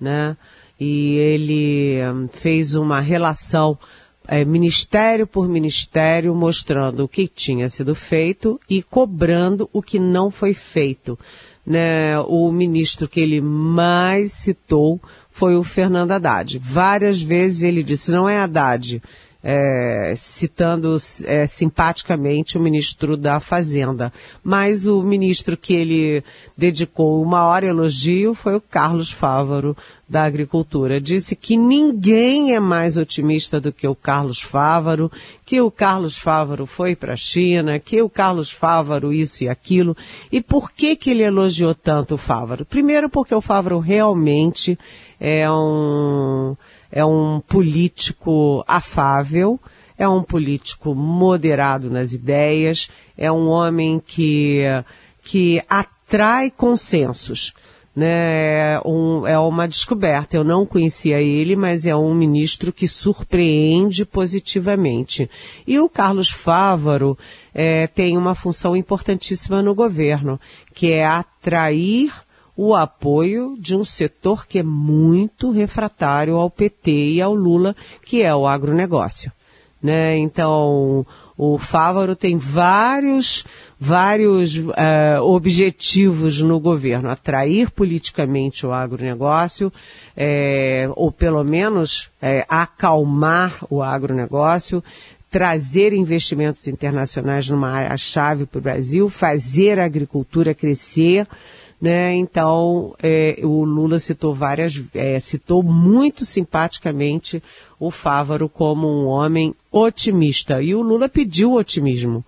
né? 0.00 0.36
E 0.78 1.14
ele 1.16 2.00
um, 2.12 2.26
fez 2.26 2.74
uma 2.74 3.00
relação 3.00 3.78
é, 4.26 4.44
ministério 4.44 5.26
por 5.26 5.48
ministério, 5.48 6.34
mostrando 6.34 7.04
o 7.04 7.08
que 7.08 7.28
tinha 7.28 7.68
sido 7.68 7.94
feito 7.94 8.60
e 8.68 8.82
cobrando 8.82 9.68
o 9.72 9.80
que 9.80 9.98
não 9.98 10.30
foi 10.30 10.54
feito. 10.54 11.18
Né? 11.64 12.18
O 12.20 12.50
ministro 12.50 13.08
que 13.08 13.20
ele 13.20 13.40
mais 13.40 14.32
citou 14.32 15.00
foi 15.30 15.54
o 15.54 15.62
Fernando 15.62 16.10
Haddad. 16.10 16.58
Várias 16.58 17.22
vezes 17.22 17.62
ele 17.62 17.82
disse, 17.82 18.10
não 18.10 18.28
é 18.28 18.38
Haddad, 18.38 19.00
é, 19.42 20.14
citando 20.16 20.96
é, 21.24 21.46
simpaticamente 21.46 22.56
o 22.56 22.60
ministro 22.60 23.16
da 23.16 23.40
Fazenda. 23.40 24.12
Mas 24.42 24.86
o 24.86 25.02
ministro 25.02 25.56
que 25.56 25.74
ele 25.74 26.24
dedicou 26.56 27.20
o 27.20 27.26
maior 27.26 27.64
elogio 27.64 28.34
foi 28.34 28.54
o 28.54 28.60
Carlos 28.60 29.10
Fávaro, 29.10 29.76
da 30.12 30.24
Agricultura. 30.24 31.00
Disse 31.00 31.34
que 31.34 31.56
ninguém 31.56 32.54
é 32.54 32.60
mais 32.60 32.98
otimista 32.98 33.58
do 33.58 33.72
que 33.72 33.88
o 33.88 33.94
Carlos 33.94 34.42
Fávaro, 34.42 35.10
que 35.44 35.58
o 35.58 35.70
Carlos 35.70 36.18
Fávaro 36.18 36.66
foi 36.66 36.94
para 36.94 37.14
a 37.14 37.16
China, 37.16 37.78
que 37.78 38.02
o 38.02 38.10
Carlos 38.10 38.50
Fávaro 38.50 39.10
isso 39.10 39.42
e 39.42 39.48
aquilo. 39.48 39.96
E 40.30 40.42
por 40.42 40.70
que, 40.70 40.94
que 40.94 41.10
ele 41.10 41.22
elogiou 41.22 41.74
tanto 41.74 42.16
o 42.16 42.18
Fávaro? 42.18 42.66
Primeiro 42.66 43.08
porque 43.08 43.34
o 43.34 43.40
Fávaro 43.40 43.78
realmente 43.78 44.78
é 45.18 45.50
um 45.50 46.54
é 46.94 47.02
um 47.02 47.40
político 47.40 48.62
afável, 48.68 49.58
é 49.96 50.06
um 50.06 50.22
político 50.22 50.94
moderado 50.94 51.88
nas 51.88 52.12
ideias, 52.12 52.90
é 53.16 53.32
um 53.32 53.48
homem 53.48 53.98
que, 53.98 54.60
que 55.22 55.62
atrai 55.70 56.50
consensos. 56.50 57.54
Né, 57.94 58.72
é, 58.74 58.80
um, 58.86 59.26
é 59.26 59.38
uma 59.38 59.68
descoberta. 59.68 60.36
Eu 60.36 60.44
não 60.44 60.64
conhecia 60.64 61.20
ele, 61.20 61.54
mas 61.54 61.86
é 61.86 61.94
um 61.94 62.14
ministro 62.14 62.72
que 62.72 62.88
surpreende 62.88 64.06
positivamente. 64.06 65.28
E 65.66 65.78
o 65.78 65.90
Carlos 65.90 66.30
Fávaro 66.30 67.18
é, 67.52 67.86
tem 67.86 68.16
uma 68.16 68.34
função 68.34 68.74
importantíssima 68.74 69.60
no 69.60 69.74
governo, 69.74 70.40
que 70.74 70.90
é 70.90 71.04
atrair 71.04 72.12
o 72.56 72.74
apoio 72.74 73.56
de 73.58 73.74
um 73.74 73.84
setor 73.84 74.46
que 74.46 74.58
é 74.58 74.62
muito 74.62 75.50
refratário 75.50 76.36
ao 76.36 76.50
PT 76.50 76.90
e 76.90 77.22
ao 77.22 77.34
Lula, 77.34 77.74
que 78.04 78.22
é 78.22 78.34
o 78.34 78.46
agronegócio. 78.46 79.32
Né? 79.82 80.16
Então, 80.18 81.04
o 81.44 81.58
Fávaro 81.58 82.14
tem 82.14 82.36
vários, 82.38 83.44
vários 83.76 84.56
uh, 84.56 84.72
objetivos 85.22 86.40
no 86.40 86.60
governo. 86.60 87.10
Atrair 87.10 87.68
politicamente 87.68 88.64
o 88.64 88.72
agronegócio, 88.72 89.72
é, 90.16 90.88
ou 90.94 91.10
pelo 91.10 91.42
menos 91.42 92.12
é, 92.22 92.46
acalmar 92.48 93.58
o 93.68 93.82
agronegócio, 93.82 94.84
trazer 95.28 95.92
investimentos 95.92 96.68
internacionais 96.68 97.48
numa 97.48 97.70
área-chave 97.70 98.46
para 98.46 98.58
o 98.58 98.62
Brasil, 98.62 99.08
fazer 99.08 99.80
a 99.80 99.84
agricultura 99.84 100.54
crescer, 100.54 101.26
né? 101.82 102.14
Então, 102.14 102.94
é, 103.02 103.40
o 103.42 103.64
Lula 103.64 103.98
citou 103.98 104.32
várias, 104.32 104.80
é, 104.94 105.18
citou 105.18 105.64
muito 105.64 106.24
simpaticamente 106.24 107.42
o 107.76 107.90
Fávaro 107.90 108.48
como 108.48 108.86
um 108.86 109.06
homem 109.06 109.52
otimista. 109.68 110.62
E 110.62 110.76
o 110.76 110.80
Lula 110.80 111.08
pediu 111.08 111.54
otimismo. 111.54 112.24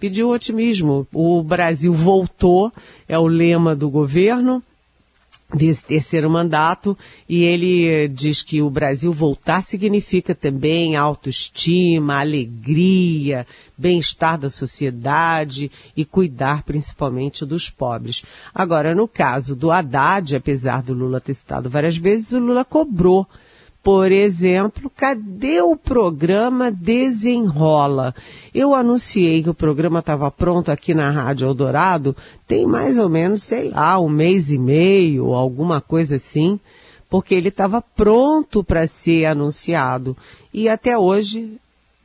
Pediu 0.00 0.30
otimismo. 0.30 1.06
O 1.14 1.40
Brasil 1.44 1.94
voltou, 1.94 2.72
é 3.08 3.16
o 3.16 3.28
lema 3.28 3.76
do 3.76 3.88
governo 3.88 4.60
desse 5.54 5.84
terceiro 5.84 6.28
mandato 6.28 6.96
e 7.28 7.42
ele 7.42 8.08
diz 8.08 8.42
que 8.42 8.60
o 8.60 8.68
Brasil 8.68 9.12
voltar 9.12 9.62
significa 9.62 10.34
também 10.34 10.94
autoestima, 10.94 12.20
alegria, 12.20 13.46
bem-estar 13.76 14.38
da 14.38 14.50
sociedade 14.50 15.70
e 15.96 16.04
cuidar 16.04 16.64
principalmente 16.64 17.46
dos 17.46 17.70
pobres. 17.70 18.22
Agora, 18.54 18.94
no 18.94 19.08
caso 19.08 19.56
do 19.56 19.70
Haddad, 19.70 20.36
apesar 20.36 20.82
do 20.82 20.92
Lula 20.92 21.20
ter 21.20 21.34
citado 21.34 21.70
várias 21.70 21.96
vezes, 21.96 22.32
o 22.32 22.38
Lula 22.38 22.64
cobrou 22.64 23.26
por 23.88 24.12
exemplo, 24.12 24.92
cadê 24.94 25.62
o 25.62 25.74
programa 25.74 26.70
Desenrola? 26.70 28.14
Eu 28.54 28.74
anunciei 28.74 29.42
que 29.42 29.48
o 29.48 29.54
programa 29.54 30.00
estava 30.00 30.30
pronto 30.30 30.70
aqui 30.70 30.92
na 30.92 31.10
Rádio 31.10 31.48
Eldorado 31.48 32.14
tem 32.46 32.66
mais 32.66 32.98
ou 32.98 33.08
menos, 33.08 33.42
sei 33.42 33.70
lá, 33.70 33.98
um 33.98 34.10
mês 34.10 34.52
e 34.52 34.58
meio, 34.58 35.32
alguma 35.32 35.80
coisa 35.80 36.16
assim, 36.16 36.60
porque 37.08 37.34
ele 37.34 37.48
estava 37.48 37.80
pronto 37.80 38.62
para 38.62 38.86
ser 38.86 39.24
anunciado. 39.24 40.14
E 40.52 40.68
até 40.68 40.98
hoje 40.98 41.58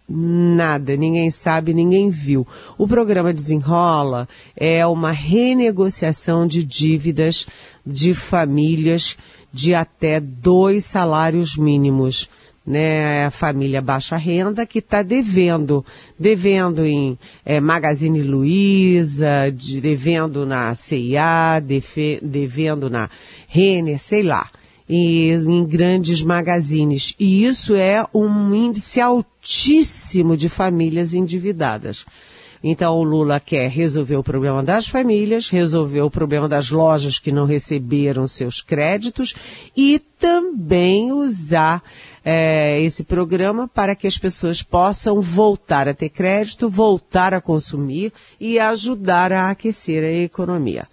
Nada, 0.07 0.97
ninguém 0.97 1.31
sabe, 1.31 1.73
ninguém 1.73 2.09
viu. 2.09 2.45
O 2.77 2.85
programa 2.85 3.33
Desenrola 3.33 4.27
é 4.55 4.85
uma 4.85 5.11
renegociação 5.11 6.45
de 6.45 6.61
dívidas 6.63 7.47
de 7.85 8.13
famílias 8.13 9.17
de 9.53 9.75
até 9.75 10.19
dois 10.19 10.85
salários 10.85 11.55
mínimos. 11.55 12.29
Né, 12.65 13.25
a 13.25 13.29
família 13.29 13.81
baixa 13.81 14.15
renda 14.15 14.65
que 14.65 14.79
está 14.79 15.01
devendo, 15.01 15.85
devendo 16.17 16.85
em 16.85 17.19
é, 17.43 17.59
Magazine 17.59 18.23
Luiza, 18.23 19.51
de, 19.53 19.81
devendo 19.81 20.45
na 20.45 20.73
CIA, 20.73 21.61
devendo 22.21 22.89
na 22.89 23.09
Renner, 23.49 23.99
sei 23.99 24.23
lá, 24.23 24.49
em 24.87 25.65
grandes 25.65 26.23
magazines. 26.23 27.13
E 27.19 27.43
isso 27.43 27.75
é 27.75 28.05
um 28.13 28.55
índice 28.55 29.01
altíssimo 29.01 30.37
de 30.37 30.47
famílias 30.47 31.13
endividadas. 31.13 32.05
Então 32.63 32.95
o 32.97 33.03
Lula 33.03 33.41
quer 33.41 33.69
resolver 33.69 34.15
o 34.15 34.23
problema 34.23 34.63
das 34.63 34.87
famílias, 34.87 35.49
resolver 35.49 36.01
o 36.01 36.09
problema 36.09 36.47
das 36.47 36.71
lojas 36.71 37.19
que 37.19 37.29
não 37.29 37.45
receberam 37.45 38.25
seus 38.25 38.61
créditos 38.61 39.35
e 39.75 39.99
também 40.17 41.11
usar 41.11 41.83
é, 42.23 42.81
esse 42.81 43.03
programa 43.03 43.67
para 43.67 43.95
que 43.95 44.07
as 44.07 44.17
pessoas 44.17 44.63
possam 44.63 45.19
voltar 45.19 45.89
a 45.89 45.93
ter 45.93 46.07
crédito, 46.07 46.69
voltar 46.69 47.33
a 47.33 47.41
consumir 47.41 48.13
e 48.39 48.57
ajudar 48.57 49.33
a 49.33 49.49
aquecer 49.49 50.01
a 50.01 50.11
economia. 50.23 50.87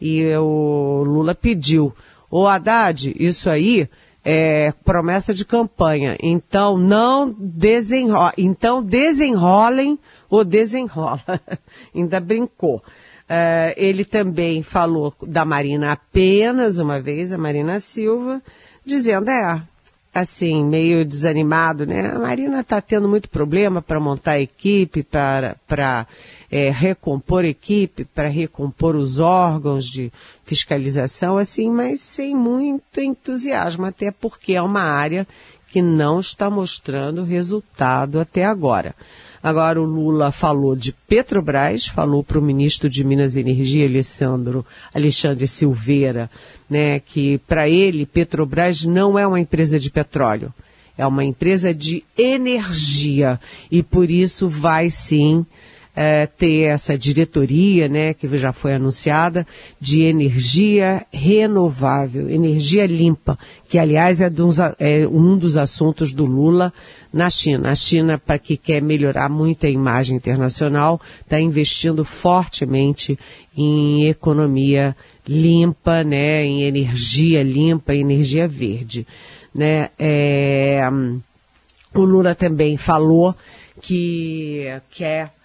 E 0.00 0.32
o 0.36 1.02
Lula 1.04 1.34
pediu, 1.34 1.92
o 2.30 2.46
Haddad, 2.46 3.16
isso 3.18 3.50
aí 3.50 3.88
é 4.28 4.72
promessa 4.84 5.32
de 5.32 5.44
campanha. 5.44 6.16
Então 6.20 6.76
não 6.76 7.32
desenro... 7.38 8.18
então 8.36 8.82
desenrolem 8.82 9.96
o 10.28 10.42
desenrola. 10.42 11.22
Ainda 11.94 12.18
brincou. 12.18 12.78
Uh, 12.78 13.70
ele 13.76 14.04
também 14.04 14.64
falou 14.64 15.14
da 15.22 15.44
Marina 15.44 15.92
apenas 15.92 16.78
uma 16.78 17.00
vez, 17.00 17.32
a 17.32 17.38
Marina 17.38 17.78
Silva, 17.78 18.42
dizendo, 18.84 19.30
é, 19.30 19.62
assim, 20.20 20.64
meio 20.64 21.04
desanimado, 21.04 21.86
né? 21.86 22.12
A 22.14 22.18
Marina 22.18 22.60
está 22.60 22.80
tendo 22.80 23.08
muito 23.08 23.28
problema 23.28 23.82
para 23.82 24.00
montar 24.00 24.40
equipe, 24.40 25.02
para, 25.02 26.06
é, 26.50 26.70
recompor 26.70 27.44
equipe, 27.44 28.04
para 28.04 28.28
recompor 28.28 28.96
os 28.96 29.18
órgãos 29.18 29.84
de 29.84 30.10
fiscalização, 30.44 31.36
assim, 31.36 31.70
mas 31.70 32.00
sem 32.00 32.34
muito 32.34 33.00
entusiasmo, 33.00 33.84
até 33.84 34.10
porque 34.10 34.54
é 34.54 34.62
uma 34.62 34.82
área 34.82 35.26
que 35.68 35.82
não 35.82 36.20
está 36.20 36.48
mostrando 36.48 37.22
resultado 37.22 38.18
até 38.18 38.44
agora. 38.44 38.94
Agora 39.42 39.80
o 39.80 39.84
Lula 39.84 40.30
falou 40.32 40.74
de 40.74 40.92
Petrobras, 40.92 41.86
falou 41.86 42.22
para 42.24 42.38
o 42.38 42.42
ministro 42.42 42.88
de 42.88 43.04
Minas 43.04 43.36
e 43.36 43.40
Energia, 43.40 43.86
Alessandro, 43.86 44.64
Alexandre 44.94 45.46
Silveira, 45.46 46.30
né, 46.68 47.00
que 47.00 47.38
para 47.38 47.68
ele 47.68 48.06
Petrobras 48.06 48.84
não 48.84 49.18
é 49.18 49.26
uma 49.26 49.40
empresa 49.40 49.78
de 49.78 49.90
petróleo, 49.90 50.52
é 50.96 51.06
uma 51.06 51.24
empresa 51.24 51.74
de 51.74 52.02
energia. 52.16 53.38
E 53.70 53.82
por 53.82 54.10
isso 54.10 54.48
vai 54.48 54.90
sim 54.90 55.44
é, 55.98 56.26
ter 56.26 56.64
essa 56.64 56.96
diretoria, 56.98 57.88
né, 57.88 58.12
que 58.12 58.28
já 58.36 58.52
foi 58.52 58.74
anunciada, 58.74 59.46
de 59.80 60.02
energia 60.02 61.06
renovável, 61.10 62.28
energia 62.28 62.84
limpa, 62.84 63.38
que 63.66 63.78
aliás 63.78 64.20
é, 64.20 64.28
dos, 64.28 64.58
é 64.78 65.08
um 65.08 65.38
dos 65.38 65.56
assuntos 65.56 66.12
do 66.12 66.26
Lula 66.26 66.70
na 67.10 67.30
China. 67.30 67.70
A 67.70 67.74
China, 67.74 68.18
para 68.18 68.38
que 68.38 68.58
quer 68.58 68.82
melhorar 68.82 69.30
muito 69.30 69.64
a 69.64 69.70
imagem 69.70 70.18
internacional, 70.18 71.00
está 71.22 71.40
investindo 71.40 72.04
fortemente 72.04 73.18
em 73.56 74.06
economia 74.06 74.94
limpa, 75.26 76.04
né, 76.04 76.44
em 76.44 76.64
energia 76.64 77.42
limpa, 77.42 77.94
energia 77.94 78.46
verde, 78.46 79.06
né. 79.54 79.88
É, 79.98 80.82
o 81.94 82.04
Lula 82.04 82.34
também 82.34 82.76
falou 82.76 83.34
que 83.80 84.66
quer 84.90 85.35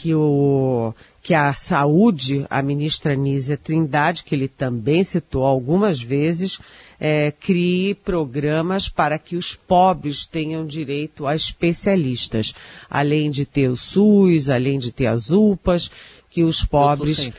que, 0.00 0.14
o, 0.14 0.92
que 1.22 1.34
a 1.34 1.52
saúde, 1.52 2.46
a 2.50 2.62
ministra 2.62 3.14
Nízia 3.14 3.56
Trindade, 3.56 4.24
que 4.24 4.34
ele 4.34 4.48
também 4.48 5.04
citou 5.04 5.44
algumas 5.44 6.00
vezes, 6.00 6.58
é, 7.00 7.30
crie 7.30 7.94
programas 7.94 8.88
para 8.88 9.18
que 9.18 9.36
os 9.36 9.54
pobres 9.54 10.26
tenham 10.26 10.66
direito 10.66 11.26
a 11.26 11.34
especialistas, 11.34 12.54
além 12.90 13.30
de 13.30 13.46
ter 13.46 13.68
o 13.68 13.76
SUS, 13.76 14.50
além 14.50 14.78
de 14.78 14.92
ter 14.92 15.06
as 15.06 15.30
UPAs, 15.30 15.90
que 16.28 16.42
os 16.42 16.64
pobres 16.64 17.30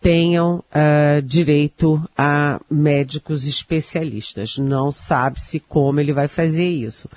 tenham 0.00 0.56
uh, 0.56 1.22
direito 1.22 2.02
a 2.16 2.60
médicos 2.70 3.46
especialistas. 3.46 4.58
Não 4.58 4.92
sabe-se 4.92 5.58
como 5.58 5.98
ele 5.98 6.12
vai 6.12 6.28
fazer 6.28 6.68
isso. 6.68 7.08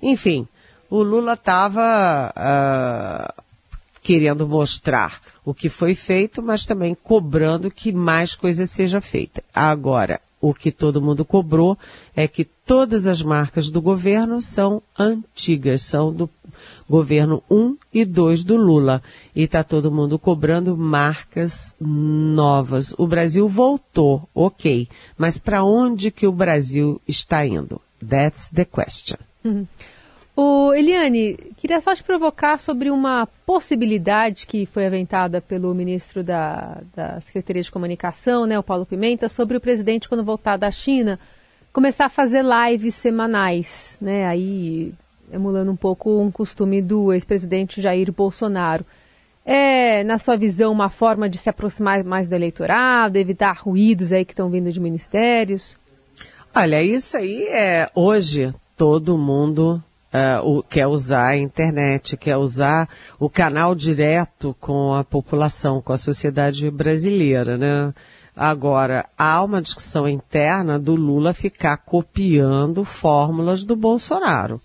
Enfim, 0.00 0.46
o 0.88 1.02
Lula 1.02 1.32
estava 1.32 2.32
uh, 2.36 3.42
querendo 4.06 4.46
mostrar 4.46 5.20
o 5.44 5.52
que 5.52 5.68
foi 5.68 5.96
feito, 5.96 6.40
mas 6.40 6.64
também 6.64 6.94
cobrando 6.94 7.72
que 7.72 7.90
mais 7.90 8.36
coisa 8.36 8.64
seja 8.64 9.00
feita. 9.00 9.42
Agora, 9.52 10.20
o 10.40 10.54
que 10.54 10.70
todo 10.70 11.02
mundo 11.02 11.24
cobrou 11.24 11.76
é 12.14 12.28
que 12.28 12.44
todas 12.44 13.08
as 13.08 13.20
marcas 13.20 13.68
do 13.68 13.82
governo 13.82 14.40
são 14.40 14.80
antigas, 14.96 15.82
são 15.82 16.12
do 16.12 16.30
governo 16.88 17.42
1 17.50 17.76
e 17.92 18.04
2 18.04 18.44
do 18.44 18.56
Lula. 18.56 19.02
E 19.34 19.42
está 19.42 19.64
todo 19.64 19.90
mundo 19.90 20.20
cobrando 20.20 20.76
marcas 20.76 21.74
novas. 21.80 22.94
O 22.96 23.08
Brasil 23.08 23.48
voltou, 23.48 24.28
ok. 24.32 24.88
Mas 25.18 25.36
para 25.36 25.64
onde 25.64 26.12
que 26.12 26.28
o 26.28 26.32
Brasil 26.32 27.02
está 27.08 27.44
indo? 27.44 27.80
That's 28.08 28.50
the 28.50 28.64
question. 28.64 29.18
Uhum. 29.44 29.66
O 30.38 30.74
Eliane, 30.74 31.34
queria 31.56 31.80
só 31.80 31.94
te 31.94 32.04
provocar 32.04 32.60
sobre 32.60 32.90
uma 32.90 33.26
possibilidade 33.46 34.46
que 34.46 34.66
foi 34.66 34.84
aventada 34.84 35.40
pelo 35.40 35.74
ministro 35.74 36.22
da, 36.22 36.82
da 36.94 37.18
Secretaria 37.22 37.62
de 37.62 37.70
Comunicação, 37.70 38.44
né, 38.44 38.58
o 38.58 38.62
Paulo 38.62 38.84
Pimenta, 38.84 39.30
sobre 39.30 39.56
o 39.56 39.60
presidente, 39.60 40.06
quando 40.06 40.22
voltar 40.22 40.58
da 40.58 40.70
China, 40.70 41.18
começar 41.72 42.04
a 42.04 42.10
fazer 42.10 42.44
lives 42.44 42.94
semanais, 42.96 43.96
né, 43.98 44.26
aí 44.26 44.92
emulando 45.32 45.72
um 45.72 45.76
pouco 45.76 46.20
um 46.20 46.30
costume 46.30 46.82
do 46.82 47.14
ex-presidente 47.14 47.80
Jair 47.80 48.12
Bolsonaro. 48.12 48.84
É, 49.42 50.04
na 50.04 50.18
sua 50.18 50.36
visão, 50.36 50.70
uma 50.70 50.90
forma 50.90 51.30
de 51.30 51.38
se 51.38 51.48
aproximar 51.48 52.04
mais 52.04 52.28
do 52.28 52.34
eleitorado, 52.34 53.16
evitar 53.16 53.56
ruídos 53.56 54.12
aí 54.12 54.22
que 54.22 54.34
estão 54.34 54.50
vindo 54.50 54.70
de 54.70 54.80
ministérios? 54.80 55.78
Olha, 56.54 56.82
isso 56.82 57.16
aí 57.16 57.44
é 57.48 57.88
hoje 57.94 58.52
todo 58.76 59.16
mundo 59.16 59.82
uh, 60.12 60.44
o, 60.44 60.62
quer 60.62 60.86
usar 60.86 61.28
a 61.28 61.36
internet, 61.36 62.16
quer 62.16 62.36
usar 62.36 62.88
o 63.18 63.28
canal 63.28 63.74
direto 63.74 64.56
com 64.60 64.94
a 64.94 65.04
população, 65.04 65.80
com 65.80 65.92
a 65.92 65.98
sociedade 65.98 66.70
brasileira, 66.70 67.56
né? 67.56 67.92
Agora, 68.34 69.06
há 69.16 69.42
uma 69.42 69.62
discussão 69.62 70.06
interna 70.06 70.78
do 70.78 70.94
Lula 70.94 71.32
ficar 71.32 71.78
copiando 71.78 72.84
fórmulas 72.84 73.64
do 73.64 73.74
Bolsonaro. 73.74 74.60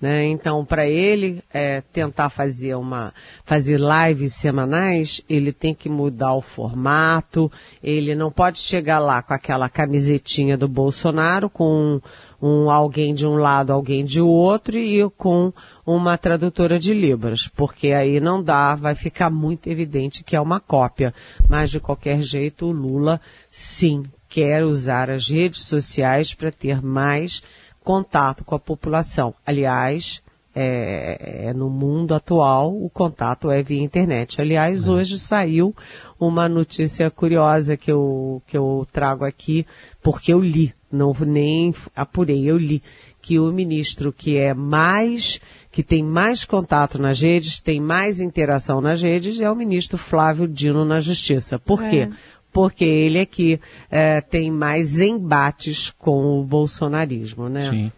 Né? 0.00 0.26
Então, 0.26 0.64
para 0.64 0.86
ele 0.86 1.42
é, 1.52 1.80
tentar 1.92 2.30
fazer 2.30 2.76
uma 2.76 3.12
fazer 3.44 3.80
lives 3.80 4.34
semanais, 4.34 5.20
ele 5.28 5.52
tem 5.52 5.74
que 5.74 5.88
mudar 5.88 6.34
o 6.34 6.40
formato. 6.40 7.50
Ele 7.82 8.14
não 8.14 8.30
pode 8.30 8.60
chegar 8.60 9.00
lá 9.00 9.20
com 9.22 9.34
aquela 9.34 9.68
camisetinha 9.68 10.56
do 10.56 10.68
Bolsonaro 10.68 11.50
com 11.50 12.00
um, 12.40 12.48
um 12.48 12.70
alguém 12.70 13.12
de 13.12 13.26
um 13.26 13.34
lado, 13.34 13.72
alguém 13.72 14.04
de 14.04 14.20
outro 14.20 14.78
e 14.78 15.08
com 15.16 15.52
uma 15.84 16.16
tradutora 16.16 16.78
de 16.78 16.94
libras, 16.94 17.48
porque 17.48 17.88
aí 17.88 18.20
não 18.20 18.40
dá, 18.40 18.76
vai 18.76 18.94
ficar 18.94 19.30
muito 19.30 19.68
evidente 19.68 20.22
que 20.22 20.36
é 20.36 20.40
uma 20.40 20.60
cópia. 20.60 21.12
Mas 21.48 21.70
de 21.70 21.80
qualquer 21.80 22.22
jeito, 22.22 22.66
o 22.66 22.72
Lula 22.72 23.20
sim 23.50 24.04
quer 24.28 24.62
usar 24.62 25.10
as 25.10 25.28
redes 25.28 25.64
sociais 25.64 26.34
para 26.34 26.52
ter 26.52 26.82
mais 26.82 27.42
contato 27.88 28.44
com 28.44 28.54
a 28.54 28.58
população. 28.58 29.34
Aliás, 29.46 30.22
é, 30.54 31.46
é, 31.46 31.54
no 31.54 31.70
mundo 31.70 32.14
atual 32.14 32.70
o 32.70 32.90
contato 32.90 33.50
é 33.50 33.62
via 33.62 33.82
internet. 33.82 34.42
Aliás, 34.42 34.86
é. 34.86 34.90
hoje 34.90 35.18
saiu 35.18 35.74
uma 36.20 36.50
notícia 36.50 37.10
curiosa 37.10 37.78
que 37.78 37.90
eu, 37.90 38.42
que 38.46 38.58
eu 38.58 38.86
trago 38.92 39.24
aqui, 39.24 39.66
porque 40.02 40.34
eu 40.34 40.38
li, 40.38 40.74
não 40.92 41.16
nem 41.18 41.74
apurei, 41.96 42.44
eu 42.44 42.58
li, 42.58 42.82
que 43.22 43.38
o 43.38 43.50
ministro 43.50 44.12
que 44.12 44.36
é 44.36 44.52
mais, 44.52 45.40
que 45.72 45.82
tem 45.82 46.02
mais 46.02 46.44
contato 46.44 46.98
nas 46.98 47.18
redes, 47.18 47.62
tem 47.62 47.80
mais 47.80 48.20
interação 48.20 48.82
nas 48.82 49.00
redes, 49.00 49.40
é 49.40 49.50
o 49.50 49.56
ministro 49.56 49.96
Flávio 49.96 50.46
Dino 50.46 50.84
na 50.84 51.00
Justiça. 51.00 51.58
Por 51.58 51.82
quê? 51.84 52.10
Porque 52.58 52.84
ele 52.84 53.18
é 53.18 53.24
que 53.24 53.60
é, 53.88 54.20
tem 54.20 54.50
mais 54.50 54.98
embates 54.98 55.94
com 55.96 56.40
o 56.40 56.42
bolsonarismo, 56.42 57.48
né? 57.48 57.70
Sim. 57.70 57.92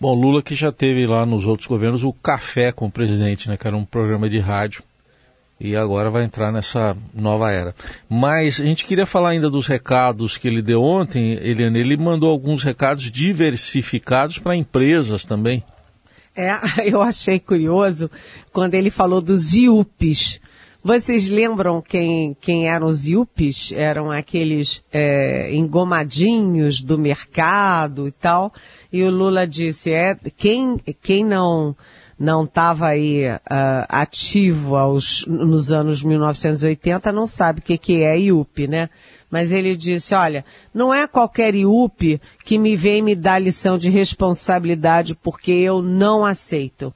Bom, 0.00 0.14
Lula 0.14 0.44
que 0.44 0.54
já 0.54 0.70
teve 0.70 1.04
lá 1.08 1.26
nos 1.26 1.44
outros 1.44 1.66
governos 1.66 2.04
o 2.04 2.12
Café 2.12 2.70
com 2.70 2.86
o 2.86 2.90
Presidente, 2.90 3.48
né? 3.48 3.56
Que 3.56 3.66
era 3.66 3.76
um 3.76 3.84
programa 3.84 4.30
de 4.30 4.38
rádio. 4.38 4.84
E 5.58 5.74
agora 5.74 6.08
vai 6.08 6.22
entrar 6.22 6.52
nessa 6.52 6.96
nova 7.12 7.50
era. 7.50 7.74
Mas 8.08 8.60
a 8.60 8.64
gente 8.64 8.84
queria 8.84 9.06
falar 9.06 9.30
ainda 9.30 9.50
dos 9.50 9.66
recados 9.66 10.38
que 10.38 10.46
ele 10.46 10.62
deu 10.62 10.80
ontem, 10.80 11.32
Eliane. 11.42 11.80
Ele 11.80 11.96
mandou 11.96 12.30
alguns 12.30 12.62
recados 12.62 13.10
diversificados 13.10 14.38
para 14.38 14.54
empresas 14.54 15.24
também. 15.24 15.64
É, 16.36 16.52
eu 16.88 17.02
achei 17.02 17.40
curioso 17.40 18.08
quando 18.52 18.74
ele 18.74 18.90
falou 18.90 19.20
dos 19.20 19.52
IUPs, 19.52 20.40
vocês 20.84 21.30
lembram 21.30 21.80
quem, 21.80 22.36
quem 22.38 22.68
eram 22.68 22.86
os 22.86 23.06
Yuppies? 23.06 23.72
Eram 23.72 24.10
aqueles 24.10 24.84
é, 24.92 25.50
engomadinhos 25.54 26.82
do 26.82 26.98
mercado 26.98 28.06
e 28.06 28.12
tal. 28.12 28.52
E 28.92 29.02
o 29.02 29.10
Lula 29.10 29.46
disse, 29.46 29.90
é, 29.90 30.14
quem, 30.36 30.78
quem 31.00 31.24
não 31.24 31.74
não 32.16 32.44
estava 32.44 32.88
aí 32.88 33.26
uh, 33.28 33.40
ativo 33.88 34.76
aos, 34.76 35.26
nos 35.26 35.72
anos 35.72 36.02
1980 36.02 37.10
não 37.10 37.26
sabe 37.26 37.58
o 37.58 37.62
que, 37.62 37.76
que 37.76 38.02
é 38.02 38.16
IUP, 38.18 38.68
né? 38.68 38.88
Mas 39.28 39.50
ele 39.50 39.74
disse, 39.74 40.14
olha, 40.14 40.44
não 40.72 40.94
é 40.94 41.08
qualquer 41.08 41.56
IUP 41.56 42.20
que 42.44 42.56
me 42.56 42.76
vem 42.76 43.02
me 43.02 43.16
dar 43.16 43.40
lição 43.40 43.76
de 43.76 43.90
responsabilidade 43.90 45.14
porque 45.16 45.50
eu 45.50 45.82
não 45.82 46.24
aceito 46.24 46.94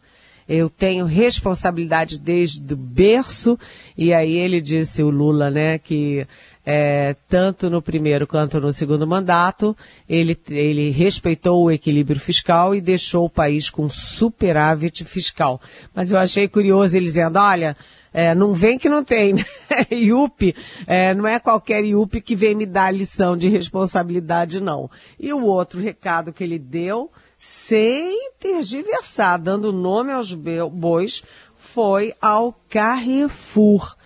eu 0.49 0.71
tenho 0.71 1.05
responsabilidade 1.05 2.19
desde 2.19 2.73
o 2.73 2.77
berço, 2.77 3.59
e 3.97 4.15
aí 4.15 4.37
ele 4.37 4.61
disse, 4.61 5.03
o 5.03 5.11
Lula, 5.11 5.51
né, 5.51 5.79
que 5.79 6.27
é, 6.65 7.17
tanto 7.29 7.71
no 7.71 7.81
primeiro 7.81 8.27
quanto 8.27 8.61
no 8.61 8.73
segundo 8.73 9.07
mandato, 9.07 9.77
ele, 10.09 10.39
ele 10.51 10.91
respeitou 10.91 11.65
o 11.65 11.71
equilíbrio 11.71 12.21
fiscal 12.21 12.75
e 12.75 12.81
deixou 12.81 13.25
o 13.25 13.31
país 13.31 13.71
com 13.71 13.89
superávit 13.89 15.05
fiscal. 15.05 15.61
Mas 15.95 16.11
eu 16.11 16.19
achei 16.19 16.47
curioso 16.47 16.97
ele 16.97 17.07
dizendo, 17.07 17.39
olha, 17.39 17.77
é, 18.13 18.35
não 18.35 18.53
vem 18.53 18.79
que 18.79 18.89
não 18.89 19.05
tem, 19.05 19.33
né? 19.33 19.45
IUP, 19.91 20.55
é, 20.87 21.15
não 21.15 21.27
é 21.27 21.39
qualquer 21.39 21.85
IUP 21.85 22.21
que 22.21 22.37
vem 22.37 22.55
me 22.55 22.67
dar 22.67 22.93
lição 22.93 23.37
de 23.37 23.49
responsabilidade, 23.49 24.63
não. 24.63 24.91
E 25.19 25.33
o 25.33 25.45
outro 25.45 25.81
recado 25.81 26.33
que 26.33 26.45
ele 26.45 26.59
deu, 26.59 27.11
sem 27.39 28.33
tergiversar, 28.41 29.39
dando 29.39 29.73
nome 29.73 30.13
aos 30.13 30.35
bois, 30.35 31.23
foi 31.57 32.13
ao 32.21 32.53
Carrefour, 32.69 33.97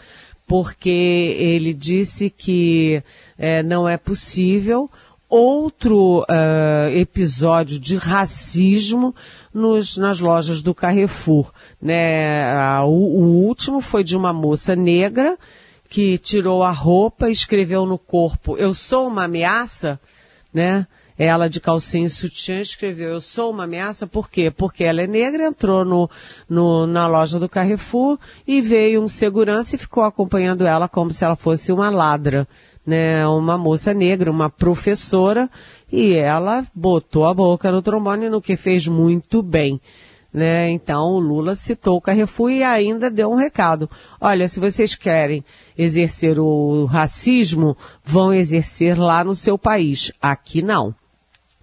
porque 0.46 0.90
ele 1.38 1.72
disse 1.72 2.28
que 2.28 3.02
é, 3.38 3.62
não 3.62 3.88
é 3.88 3.96
possível 3.96 4.90
outro 5.30 6.20
uh, 6.20 6.90
episódio 6.94 7.80
de 7.80 7.96
racismo 7.96 9.14
nos, 9.52 9.96
nas 9.96 10.20
lojas 10.20 10.60
do 10.60 10.74
Carrefour. 10.74 11.50
Né? 11.80 12.44
o, 12.82 12.90
o 12.90 13.46
último 13.46 13.80
foi 13.80 14.04
de 14.04 14.14
uma 14.14 14.30
moça 14.30 14.76
negra 14.76 15.38
que 15.88 16.18
tirou 16.18 16.62
a 16.62 16.70
roupa 16.70 17.30
e 17.30 17.32
escreveu 17.32 17.86
no 17.86 17.96
corpo, 17.96 18.58
eu 18.58 18.74
sou 18.74 19.08
uma 19.08 19.24
ameaça, 19.24 19.98
né? 20.52 20.86
Ela 21.18 21.48
de 21.48 21.60
calcinha 21.60 22.06
e 22.06 22.10
sutiã 22.10 22.60
escreveu, 22.60 23.10
eu 23.10 23.20
sou 23.20 23.50
uma 23.50 23.64
ameaça, 23.64 24.06
por 24.06 24.30
quê? 24.30 24.50
Porque 24.50 24.82
ela 24.82 25.02
é 25.02 25.06
negra, 25.06 25.46
entrou 25.46 25.84
no, 25.84 26.10
no, 26.48 26.86
na 26.86 27.06
loja 27.06 27.38
do 27.38 27.48
Carrefour 27.48 28.18
e 28.46 28.60
veio 28.60 29.02
um 29.02 29.08
segurança 29.08 29.76
e 29.76 29.78
ficou 29.78 30.04
acompanhando 30.04 30.66
ela 30.66 30.88
como 30.88 31.12
se 31.12 31.24
ela 31.24 31.36
fosse 31.36 31.70
uma 31.70 31.90
ladra, 31.90 32.48
né? 32.86 33.26
Uma 33.26 33.58
moça 33.58 33.92
negra, 33.92 34.30
uma 34.30 34.50
professora, 34.50 35.50
e 35.90 36.14
ela 36.14 36.66
botou 36.74 37.26
a 37.26 37.34
boca 37.34 37.70
no 37.70 37.82
trombone, 37.82 38.28
no 38.28 38.40
que 38.40 38.56
fez 38.56 38.86
muito 38.86 39.42
bem. 39.42 39.80
Né? 40.32 40.70
Então 40.70 41.10
o 41.10 41.20
Lula 41.20 41.54
citou 41.54 41.98
o 41.98 42.00
Carrefour 42.00 42.50
e 42.50 42.62
ainda 42.62 43.10
deu 43.10 43.30
um 43.30 43.34
recado. 43.34 43.88
Olha, 44.18 44.48
se 44.48 44.58
vocês 44.58 44.94
querem 44.94 45.44
exercer 45.76 46.38
o 46.40 46.86
racismo, 46.86 47.76
vão 48.02 48.32
exercer 48.32 48.98
lá 48.98 49.22
no 49.22 49.34
seu 49.34 49.58
país. 49.58 50.10
Aqui 50.22 50.62
não. 50.62 50.94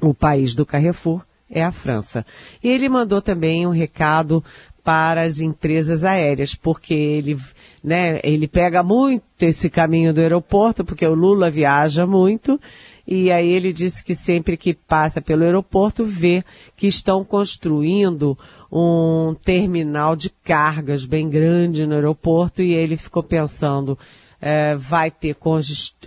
O 0.02 0.14
país 0.14 0.56
do 0.56 0.66
Carrefour 0.66 1.24
é 1.50 1.64
a 1.64 1.72
França. 1.72 2.26
E 2.64 2.70
ele 2.70 2.88
mandou 2.88 3.22
também 3.22 3.66
um 3.66 3.72
recado 3.72 4.44
para 4.84 5.22
as 5.22 5.40
empresas 5.40 6.04
aéreas, 6.04 6.56
porque 6.56 6.94
ele, 6.94 7.38
né, 7.84 8.20
ele 8.24 8.48
pega 8.48 8.82
muito 8.82 9.24
esse 9.42 9.70
caminho 9.70 10.14
do 10.14 10.22
aeroporto, 10.22 10.84
porque 10.84 11.06
o 11.06 11.14
Lula 11.14 11.52
viaja 11.52 12.08
muito, 12.08 12.60
e 13.06 13.32
aí 13.32 13.52
ele 13.52 13.74
disse 13.74 14.04
que 14.04 14.16
sempre 14.16 14.56
que 14.56 14.74
passa 14.74 15.22
pelo 15.22 15.44
aeroporto 15.44 16.06
vê 16.06 16.44
que 16.76 16.88
estão 16.88 17.24
construindo 17.24 18.38
um 18.72 19.36
terminal 19.44 20.16
de 20.16 20.30
cargas 20.44 21.06
bem 21.06 21.30
grande 21.30 21.86
no 21.86 21.96
aeroporto 21.96 22.62
e 22.62 22.74
ele 22.74 22.98
ficou 22.98 23.24
pensando, 23.24 23.98
é, 24.42 24.76
vai 24.76 25.12
ter 25.12 25.36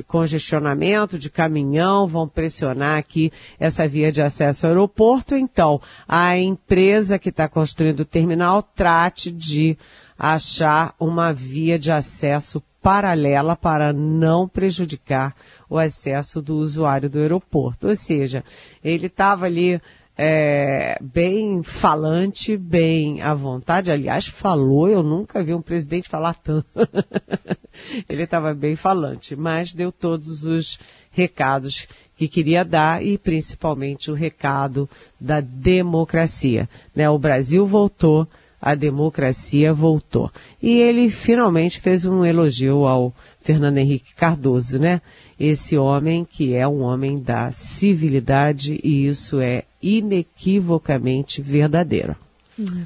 congestionamento 0.06 1.18
de 1.18 1.28
caminhão, 1.28 2.06
vão 2.06 2.26
pressionar 2.28 2.98
aqui 2.98 3.32
essa 3.58 3.86
via 3.86 4.10
de 4.10 4.22
acesso 4.22 4.66
ao 4.66 4.72
aeroporto. 4.72 5.34
Então, 5.34 5.80
a 6.08 6.36
empresa 6.38 7.18
que 7.18 7.28
está 7.28 7.48
construindo 7.48 8.00
o 8.00 8.06
terminal 8.06 8.62
trate 8.62 9.30
de 9.30 9.76
achar 10.18 10.94
uma 10.98 11.32
via 11.32 11.78
de 11.78 11.90
acesso 11.90 12.62
paralela 12.82 13.54
para 13.54 13.92
não 13.92 14.48
prejudicar 14.48 15.34
o 15.70 15.78
acesso 15.78 16.42
do 16.42 16.56
usuário 16.56 17.08
do 17.08 17.18
aeroporto. 17.18 17.88
Ou 17.88 17.96
seja, 17.96 18.44
ele 18.82 19.06
estava 19.06 19.46
ali 19.46 19.80
é, 20.16 20.98
bem 21.00 21.62
falante, 21.62 22.56
bem 22.56 23.22
à 23.22 23.34
vontade. 23.34 23.90
Aliás, 23.90 24.26
falou, 24.26 24.88
eu 24.88 25.02
nunca 25.02 25.42
vi 25.42 25.54
um 25.54 25.62
presidente 25.62 26.08
falar 26.08 26.34
tanto. 26.34 26.66
Ele 28.08 28.22
estava 28.22 28.54
bem 28.54 28.76
falante, 28.76 29.34
mas 29.34 29.72
deu 29.72 29.90
todos 29.90 30.44
os 30.44 30.78
recados 31.10 31.86
que 32.16 32.28
queria 32.28 32.64
dar 32.64 33.04
e 33.04 33.18
principalmente 33.18 34.10
o 34.10 34.14
recado 34.14 34.88
da 35.20 35.40
democracia. 35.40 36.68
Né? 36.94 37.08
O 37.08 37.18
Brasil 37.18 37.66
voltou, 37.66 38.28
a 38.60 38.74
democracia 38.74 39.74
voltou. 39.74 40.30
E 40.62 40.78
ele 40.78 41.10
finalmente 41.10 41.80
fez 41.80 42.04
um 42.04 42.24
elogio 42.24 42.86
ao 42.86 43.12
Fernando 43.40 43.78
Henrique 43.78 44.14
Cardoso, 44.14 44.78
né? 44.78 45.00
Esse 45.44 45.76
homem 45.76 46.24
que 46.24 46.54
é 46.54 46.68
um 46.68 46.82
homem 46.82 47.20
da 47.20 47.50
civilidade 47.50 48.78
e 48.84 49.08
isso 49.08 49.40
é 49.40 49.64
inequivocamente 49.82 51.42
verdadeiro. 51.42 52.14
Hum. 52.56 52.84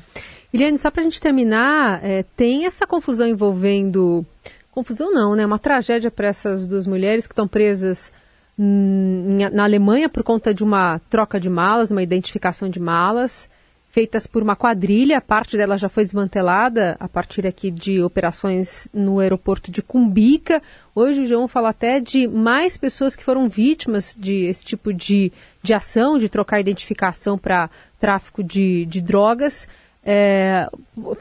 Eliane, 0.55 0.79
só 0.79 0.90
para 0.90 1.03
a 1.03 1.05
gente 1.05 1.21
terminar, 1.21 2.03
é, 2.03 2.23
tem 2.35 2.64
essa 2.64 2.87
confusão 2.87 3.29
envolvendo. 3.29 4.25
Confusão 4.71 5.12
não, 5.12 5.35
né? 5.35 5.45
Uma 5.45 5.59
tragédia 5.59 6.11
para 6.11 6.29
essas 6.29 6.66
duas 6.66 6.87
mulheres 6.87 7.27
que 7.27 7.35
estão 7.35 7.47
presas 7.47 8.11
na 8.57 9.64
Alemanha 9.64 10.09
por 10.09 10.23
conta 10.23 10.55
de 10.55 10.64
uma 10.64 10.99
troca 11.11 11.38
de 11.38 11.51
malas, 11.51 11.90
uma 11.90 12.03
identificação 12.03 12.71
de 12.71 12.81
malas 12.81 13.51
feitas 13.96 14.26
por 14.26 14.42
uma 14.42 14.54
quadrilha, 14.54 15.22
parte 15.22 15.56
dela 15.56 15.78
já 15.78 15.88
foi 15.88 16.04
desmantelada 16.04 16.98
a 17.00 17.09
partir 17.09 17.46
aqui 17.46 17.70
de 17.70 18.02
operações 18.02 18.90
no 18.92 19.20
aeroporto 19.20 19.70
de 19.70 19.80
Cumbica. 19.80 20.62
Hoje 20.94 21.22
o 21.22 21.24
João 21.24 21.48
fala 21.48 21.70
até 21.70 21.98
de 21.98 22.28
mais 22.28 22.76
pessoas 22.76 23.16
que 23.16 23.24
foram 23.24 23.48
vítimas 23.48 24.14
de 24.14 24.44
esse 24.44 24.62
tipo 24.66 24.92
de, 24.92 25.32
de 25.62 25.72
ação, 25.72 26.18
de 26.18 26.28
trocar 26.28 26.61
identificação 26.61 27.38
para 27.38 27.70
tráfico 27.98 28.44
de, 28.44 28.85
de 28.85 29.00
drogas. 29.00 29.66
É, 30.04 30.68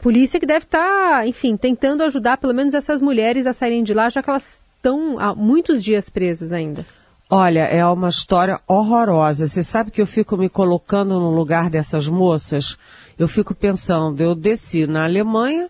polícia 0.02 0.38
que 0.38 0.44
deve 0.44 0.66
estar, 0.66 1.20
tá, 1.22 1.26
enfim, 1.26 1.56
tentando 1.56 2.02
ajudar 2.02 2.36
pelo 2.36 2.52
menos 2.52 2.74
essas 2.74 3.00
mulheres 3.00 3.46
a 3.46 3.54
saírem 3.54 3.82
de 3.82 3.94
lá, 3.94 4.10
já 4.10 4.22
que 4.22 4.28
elas 4.28 4.60
estão 4.76 5.18
há 5.18 5.34
muitos 5.34 5.82
dias 5.82 6.10
presas 6.10 6.52
ainda. 6.52 6.84
Olha, 7.28 7.64
é 7.64 7.84
uma 7.84 8.08
história 8.08 8.60
horrorosa. 8.68 9.48
Você 9.48 9.62
sabe 9.62 9.90
que 9.90 10.00
eu 10.00 10.06
fico 10.06 10.36
me 10.36 10.48
colocando 10.48 11.18
no 11.18 11.30
lugar 11.30 11.68
dessas 11.68 12.06
moças? 12.06 12.76
Eu 13.18 13.26
fico 13.26 13.52
pensando, 13.52 14.20
eu 14.20 14.34
desci 14.34 14.86
na 14.86 15.04
Alemanha, 15.04 15.68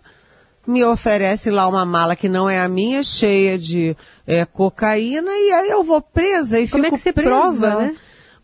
me 0.67 0.85
oferece 0.85 1.51
lá 1.51 1.67
uma 1.67 1.87
mala 1.87 2.15
que 2.15 2.29
não 2.29 2.51
é 2.51 2.61
a 2.61 2.69
minha, 2.69 3.03
cheia 3.03 3.59
de 3.59 3.97
é, 4.27 4.45
cocaína, 4.45 5.31
e 5.31 5.53
aí 5.53 5.71
eu 5.71 5.83
vou 5.83 6.03
presa 6.03 6.61
e 6.61 6.69
como 6.69 6.85
fico 6.85 6.95
é 6.95 6.99
que 6.99 7.03
você 7.03 7.13
presa. 7.13 7.31
prova, 7.31 7.75
né? 7.77 7.97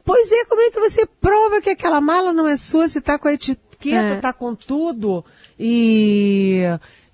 Pois 0.05 0.33
é, 0.33 0.45
como 0.47 0.63
é 0.63 0.71
que 0.71 0.81
você 0.81 1.05
prova 1.05 1.61
que 1.61 1.71
aquela 1.71 2.01
mala 2.01 2.33
não 2.33 2.49
é 2.49 2.57
sua, 2.57 2.89
se 2.89 3.01
tá 3.01 3.19
com 3.19 3.29
a 3.29 3.35
etiqueta, 3.35 4.15
é. 4.15 4.21
tá 4.21 4.33
com 4.33 4.55
tudo? 4.55 5.25
E 5.59 6.63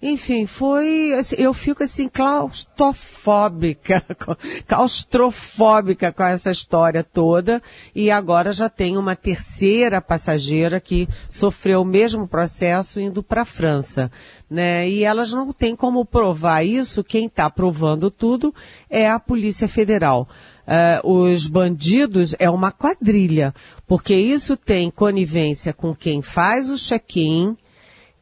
enfim, 0.01 0.47
foi. 0.47 1.13
Assim, 1.15 1.35
eu 1.39 1.53
fico 1.53 1.83
assim, 1.83 2.09
claustrofóbica, 2.09 4.05
claustrofóbica 4.65 6.13
com 6.13 6.23
essa 6.23 6.53
história 6.53 7.03
toda. 7.03 7.61
E 7.93 8.09
agora 8.09 8.53
já 8.53 8.69
tem 8.69 8.97
uma 8.97 9.17
terceira 9.17 10.01
passageira 10.01 10.79
que 10.79 11.09
sofreu 11.29 11.83
o 11.83 11.85
mesmo 11.85 12.29
processo 12.29 13.01
indo 13.01 13.25
para 13.25 13.43
a 13.43 13.45
França. 13.45 14.09
Né? 14.49 14.89
E 14.89 15.03
elas 15.03 15.33
não 15.33 15.53
têm 15.53 15.75
como 15.75 16.05
provar 16.05 16.63
isso. 16.63 17.03
Quem 17.03 17.27
está 17.27 17.51
provando 17.51 18.09
tudo 18.09 18.55
é 18.89 19.11
a 19.11 19.19
Polícia 19.19 19.67
Federal. 19.67 20.29
Uh, 20.69 21.11
os 21.11 21.47
bandidos 21.47 22.37
é 22.39 22.49
uma 22.49 22.71
quadrilha, 22.71 23.55
porque 23.87 24.15
isso 24.15 24.55
tem 24.55 24.91
conivência 24.91 25.73
com 25.73 25.95
quem 25.95 26.21
faz 26.21 26.71
o 26.71 26.77
check-in, 26.77 27.57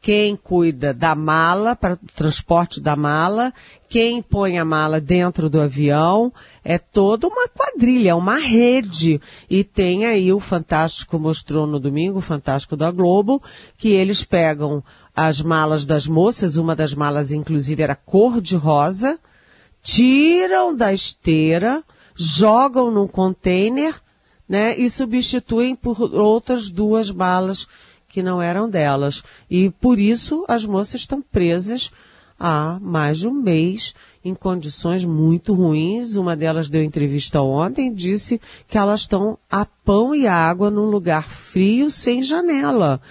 quem 0.06 0.36
cuida 0.36 0.94
da 0.94 1.16
mala, 1.16 1.74
para 1.74 1.98
transporte 2.14 2.80
da 2.80 2.94
mala, 2.94 3.52
quem 3.88 4.22
põe 4.22 4.56
a 4.56 4.64
mala 4.64 5.00
dentro 5.00 5.50
do 5.50 5.60
avião, 5.60 6.32
é 6.62 6.78
toda 6.78 7.26
uma 7.26 7.48
quadrilha, 7.48 8.10
é 8.10 8.14
uma 8.14 8.36
rede. 8.36 9.20
E 9.50 9.64
tem 9.64 10.06
aí 10.06 10.32
o 10.32 10.38
Fantástico 10.38 11.18
mostrou 11.18 11.66
no 11.66 11.80
domingo, 11.80 12.20
o 12.20 12.22
Fantástico 12.22 12.76
da 12.76 12.88
Globo, 12.92 13.42
que 13.76 13.88
eles 13.88 14.22
pegam 14.22 14.80
as 15.12 15.40
malas 15.40 15.84
das 15.84 16.06
moças, 16.06 16.54
uma 16.54 16.76
das 16.76 16.94
malas 16.94 17.32
inclusive 17.32 17.82
era 17.82 17.96
cor 17.96 18.40
de 18.40 18.54
rosa, 18.54 19.18
tiram 19.82 20.72
da 20.72 20.92
esteira, 20.92 21.82
jogam 22.14 22.92
num 22.92 23.08
container, 23.08 24.00
né, 24.48 24.78
e 24.78 24.88
substituem 24.88 25.74
por 25.74 26.00
outras 26.14 26.70
duas 26.70 27.10
malas 27.10 27.66
que 28.16 28.22
não 28.22 28.40
eram 28.40 28.66
delas. 28.66 29.22
E 29.50 29.68
por 29.68 29.98
isso 29.98 30.46
as 30.48 30.64
moças 30.64 31.02
estão 31.02 31.20
presas 31.20 31.92
há 32.40 32.78
mais 32.80 33.18
de 33.18 33.28
um 33.28 33.34
mês 33.34 33.94
em 34.24 34.34
condições 34.34 35.04
muito 35.04 35.52
ruins. 35.52 36.16
Uma 36.16 36.34
delas 36.34 36.66
deu 36.66 36.82
entrevista 36.82 37.42
ontem 37.42 37.92
disse 37.92 38.40
que 38.66 38.78
elas 38.78 39.02
estão 39.02 39.38
a 39.50 39.66
pão 39.66 40.14
e 40.14 40.26
água 40.26 40.70
num 40.70 40.86
lugar 40.86 41.28
frio 41.28 41.90
sem 41.90 42.22
janela. 42.22 43.02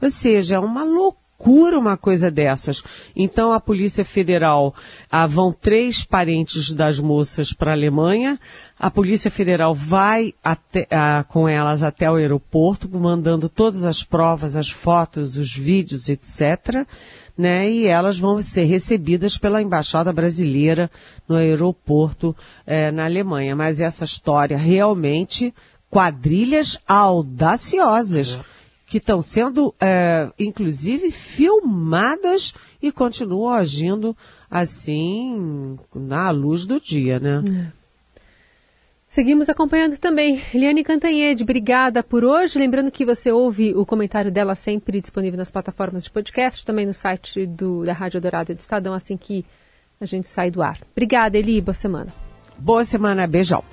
Ou 0.00 0.10
seja, 0.10 0.54
é 0.54 0.58
uma 0.58 0.82
loucura 0.82 1.23
loucura 1.44 1.78
uma 1.78 1.96
coisa 1.96 2.30
dessas. 2.30 2.82
Então 3.14 3.52
a 3.52 3.60
Polícia 3.60 4.04
Federal, 4.04 4.74
ah, 5.10 5.26
vão 5.26 5.52
três 5.52 6.02
parentes 6.02 6.72
das 6.72 6.98
moças 6.98 7.52
para 7.52 7.72
a 7.72 7.74
Alemanha, 7.74 8.40
a 8.78 8.90
Polícia 8.90 9.30
Federal 9.30 9.74
vai 9.74 10.34
até, 10.42 10.86
ah, 10.90 11.24
com 11.28 11.46
elas 11.46 11.82
até 11.82 12.10
o 12.10 12.14
aeroporto, 12.14 12.88
mandando 12.88 13.48
todas 13.48 13.84
as 13.84 14.02
provas, 14.02 14.56
as 14.56 14.70
fotos, 14.70 15.36
os 15.36 15.54
vídeos, 15.54 16.08
etc. 16.08 16.86
Né, 17.36 17.68
e 17.68 17.86
elas 17.88 18.16
vão 18.16 18.40
ser 18.40 18.62
recebidas 18.62 19.36
pela 19.36 19.60
Embaixada 19.60 20.12
Brasileira 20.12 20.88
no 21.28 21.34
aeroporto 21.34 22.34
eh, 22.64 22.92
na 22.92 23.06
Alemanha. 23.06 23.56
Mas 23.56 23.80
essa 23.80 24.04
história 24.04 24.56
realmente 24.56 25.52
quadrilhas 25.90 26.78
audaciosas. 26.86 28.38
É 28.40 28.54
que 28.94 28.98
estão 28.98 29.20
sendo, 29.20 29.74
é, 29.80 30.30
inclusive, 30.38 31.10
filmadas 31.10 32.54
e 32.80 32.92
continuam 32.92 33.52
agindo 33.52 34.16
assim 34.48 35.76
na 35.92 36.30
luz 36.30 36.64
do 36.64 36.80
dia, 36.80 37.18
né? 37.18 37.42
É. 37.44 37.72
Seguimos 39.04 39.48
acompanhando 39.48 39.98
também. 39.98 40.40
Eliane 40.54 40.84
Cantanhede, 40.84 41.42
obrigada 41.42 42.04
por 42.04 42.24
hoje. 42.24 42.56
Lembrando 42.56 42.88
que 42.88 43.04
você 43.04 43.32
ouve 43.32 43.74
o 43.74 43.84
comentário 43.84 44.30
dela 44.30 44.54
sempre 44.54 45.00
disponível 45.00 45.38
nas 45.38 45.50
plataformas 45.50 46.04
de 46.04 46.10
podcast, 46.12 46.64
também 46.64 46.86
no 46.86 46.94
site 46.94 47.46
do, 47.46 47.82
da 47.82 47.92
Rádio 47.92 48.20
Dourado 48.20 48.52
e 48.52 48.54
do 48.54 48.60
Estadão, 48.60 48.94
assim 48.94 49.16
que 49.16 49.44
a 50.00 50.06
gente 50.06 50.28
sai 50.28 50.52
do 50.52 50.62
ar. 50.62 50.78
Obrigada, 50.92 51.36
Eli. 51.36 51.60
Boa 51.60 51.74
semana. 51.74 52.14
Boa 52.56 52.84
semana. 52.84 53.26
Beijão. 53.26 53.64